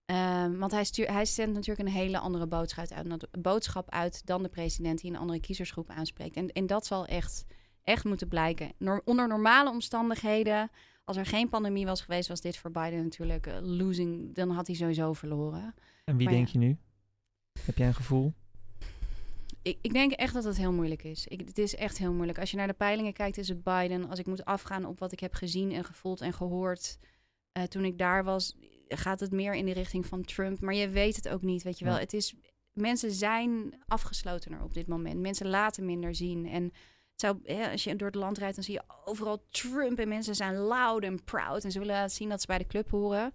Ehm, 0.04 0.56
want 0.56 0.72
hij, 0.72 0.84
stuur, 0.84 1.12
hij 1.12 1.24
zendt 1.24 1.54
natuurlijk 1.54 1.88
een 1.88 1.94
hele 1.94 2.18
andere 2.18 2.46
boodschap 2.46 2.90
uit, 2.90 3.26
boodschap 3.38 3.90
uit 3.90 4.26
dan 4.26 4.42
de 4.42 4.48
president 4.48 5.00
die 5.00 5.10
een 5.10 5.18
andere 5.18 5.40
kiezersgroep 5.40 5.90
aanspreekt. 5.90 6.36
En, 6.36 6.52
en 6.52 6.66
dat 6.66 6.86
zal 6.86 7.06
echt, 7.06 7.46
echt 7.82 8.04
moeten 8.04 8.28
blijken. 8.28 8.72
Onder 9.04 9.28
normale 9.28 9.70
omstandigheden, 9.70 10.70
als 11.04 11.16
er 11.16 11.26
geen 11.26 11.48
pandemie 11.48 11.86
was 11.86 12.00
geweest, 12.00 12.28
was 12.28 12.40
dit 12.40 12.56
voor 12.56 12.70
Biden 12.70 13.02
natuurlijk 13.02 13.46
eh, 13.46 13.56
losing. 13.60 14.34
Dan 14.34 14.50
had 14.50 14.66
hij 14.66 14.76
sowieso 14.76 15.12
verloren. 15.12 15.74
En 16.04 16.16
wie 16.16 16.26
Maar 16.26 16.34
denk 16.34 16.48
ja. 16.48 16.60
je 16.60 16.66
nu? 16.66 16.76
Heb 17.64 17.76
jij 17.76 17.86
een 17.86 17.94
gevoel? 17.94 18.32
Ik, 19.62 19.78
ik 19.80 19.92
denk 19.92 20.12
echt 20.12 20.34
dat 20.34 20.44
het 20.44 20.56
heel 20.56 20.72
moeilijk 20.72 21.02
is. 21.04 21.26
Ik, 21.26 21.40
het 21.40 21.58
is 21.58 21.74
echt 21.74 21.98
heel 21.98 22.12
moeilijk. 22.12 22.38
Als 22.38 22.50
je 22.50 22.56
naar 22.56 22.66
de 22.66 22.72
peilingen 22.72 23.12
kijkt, 23.12 23.38
is 23.38 23.48
het 23.48 23.62
Biden. 23.62 24.08
Als 24.08 24.18
ik 24.18 24.26
moet 24.26 24.44
afgaan 24.44 24.84
op 24.84 24.98
wat 24.98 25.12
ik 25.12 25.20
heb 25.20 25.34
gezien 25.34 25.72
en 25.72 25.84
gevoeld 25.84 26.20
en 26.20 26.32
gehoord 26.32 26.98
eh, 27.52 27.62
toen 27.62 27.84
ik 27.84 27.98
daar 27.98 28.24
was, 28.24 28.56
gaat 28.88 29.20
het 29.20 29.32
meer 29.32 29.54
in 29.54 29.66
de 29.66 29.72
richting 29.72 30.06
van 30.06 30.24
Trump. 30.24 30.60
Maar 30.60 30.74
je 30.74 30.88
weet 30.88 31.16
het 31.16 31.28
ook 31.28 31.42
niet, 31.42 31.62
weet 31.62 31.78
je 31.78 31.84
wel. 31.84 31.94
Ja. 31.94 32.00
Het 32.00 32.12
is, 32.12 32.34
mensen 32.72 33.12
zijn 33.12 33.82
afgeslotener 33.86 34.62
op 34.62 34.74
dit 34.74 34.86
moment. 34.86 35.20
Mensen 35.20 35.48
laten 35.48 35.84
minder 35.84 36.14
zien. 36.14 36.48
En 36.48 36.62
het 36.62 37.20
zou, 37.20 37.38
hè, 37.42 37.70
als 37.70 37.84
je 37.84 37.96
door 37.96 38.06
het 38.06 38.16
land 38.16 38.38
rijdt, 38.38 38.54
dan 38.54 38.64
zie 38.64 38.74
je 38.74 38.82
overal 39.04 39.46
Trump. 39.50 39.98
En 39.98 40.08
mensen 40.08 40.34
zijn 40.34 40.56
loud 40.56 41.02
en 41.02 41.24
proud. 41.24 41.64
En 41.64 41.72
ze 41.72 41.78
willen 41.78 41.94
laten 41.94 42.16
zien 42.16 42.28
dat 42.28 42.40
ze 42.40 42.46
bij 42.46 42.58
de 42.58 42.66
club 42.66 42.90
horen. 42.90 43.32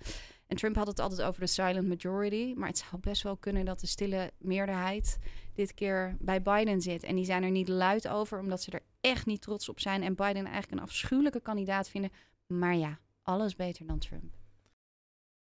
En 0.47 0.57
Trump 0.57 0.75
had 0.75 0.87
het 0.87 0.99
altijd 0.99 1.21
over 1.21 1.41
de 1.41 1.47
silent 1.47 1.87
majority. 1.87 2.53
Maar 2.55 2.67
het 2.67 2.77
zou 2.77 3.01
best 3.01 3.23
wel 3.23 3.37
kunnen 3.37 3.65
dat 3.65 3.79
de 3.79 3.87
stille 3.87 4.31
meerderheid 4.37 5.17
dit 5.53 5.73
keer 5.73 6.17
bij 6.19 6.41
Biden 6.41 6.81
zit. 6.81 7.03
En 7.03 7.15
die 7.15 7.25
zijn 7.25 7.43
er 7.43 7.51
niet 7.51 7.67
luid 7.67 8.07
over, 8.07 8.39
omdat 8.39 8.61
ze 8.61 8.71
er 8.71 8.83
echt 9.01 9.25
niet 9.25 9.41
trots 9.41 9.69
op 9.69 9.79
zijn. 9.79 10.03
En 10.03 10.15
Biden 10.15 10.45
eigenlijk 10.45 10.71
een 10.71 10.79
afschuwelijke 10.79 11.41
kandidaat 11.41 11.89
vinden. 11.89 12.11
Maar 12.47 12.75
ja, 12.75 12.99
alles 13.23 13.55
beter 13.55 13.85
dan 13.87 13.99
Trump. 13.99 14.38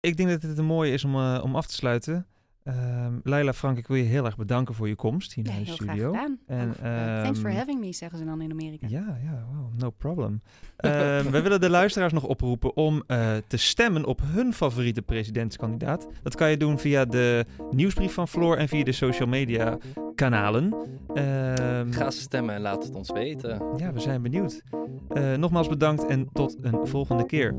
Ik 0.01 0.17
denk 0.17 0.29
dat 0.29 0.41
dit 0.41 0.57
een 0.57 0.65
mooie 0.65 0.91
is 0.93 1.03
om, 1.05 1.15
eh, 1.15 1.39
om 1.43 1.55
af 1.55 1.67
te 1.67 1.73
sluiten. 1.73 2.25
Ehm 2.63 3.13
Leila, 3.23 3.53
Frank, 3.53 3.77
ik 3.77 3.87
wil 3.87 3.97
je 3.97 4.03
heel 4.03 4.25
erg 4.25 4.37
bedanken 4.37 4.75
voor 4.75 4.87
je 4.87 4.95
komst 4.95 5.33
hier 5.33 5.45
Ja, 5.45 5.49
naar 5.51 5.59
de 5.59 5.65
heel 5.65 5.73
studio. 5.75 6.11
graag 6.11 6.21
gedaan. 6.23 6.39
En, 6.47 6.73
eh, 6.81 7.21
thanks 7.23 7.39
for 7.39 7.51
having 7.53 7.79
me, 7.79 7.93
zeggen 7.93 8.17
ze 8.19 8.25
dan 8.25 8.41
in 8.41 8.51
Amerika. 8.51 8.87
Ja, 8.89 9.17
ja, 9.23 9.45
wow, 9.53 9.73
no 9.81 9.89
problem. 9.89 10.41
Ehm, 10.77 11.29
we 11.31 11.41
willen 11.41 11.61
de 11.61 11.69
luisteraars 11.69 12.13
nog 12.13 12.23
oproepen 12.25 12.75
om 12.75 13.03
eh, 13.07 13.35
te 13.47 13.57
stemmen 13.57 14.05
op 14.05 14.21
hun 14.25 14.53
favoriete 14.53 15.01
presidentskandidaat. 15.01 16.07
Dat 16.23 16.35
kan 16.35 16.49
je 16.49 16.57
doen 16.57 16.79
via 16.79 17.05
de 17.05 17.45
nieuwsbrief 17.71 18.13
van 18.13 18.27
Floor 18.27 18.57
en 18.57 18.67
via 18.67 18.83
de 18.83 18.91
social 18.91 19.27
media 19.27 19.77
kanalen. 20.15 20.73
Ehm, 21.13 21.91
Ga 21.91 22.09
stemmen 22.11 22.55
en 22.55 22.61
laat 22.61 22.83
het 22.83 22.95
ons 22.95 23.11
weten. 23.11 23.61
ja, 23.77 23.93
we 23.93 23.99
zijn 23.99 24.21
benieuwd. 24.21 24.61
Eh, 25.09 25.33
nogmaals 25.33 25.67
bedankt 25.67 26.05
en 26.05 26.29
tot 26.33 26.57
een 26.61 26.87
volgende 26.87 27.25
keer. 27.25 27.55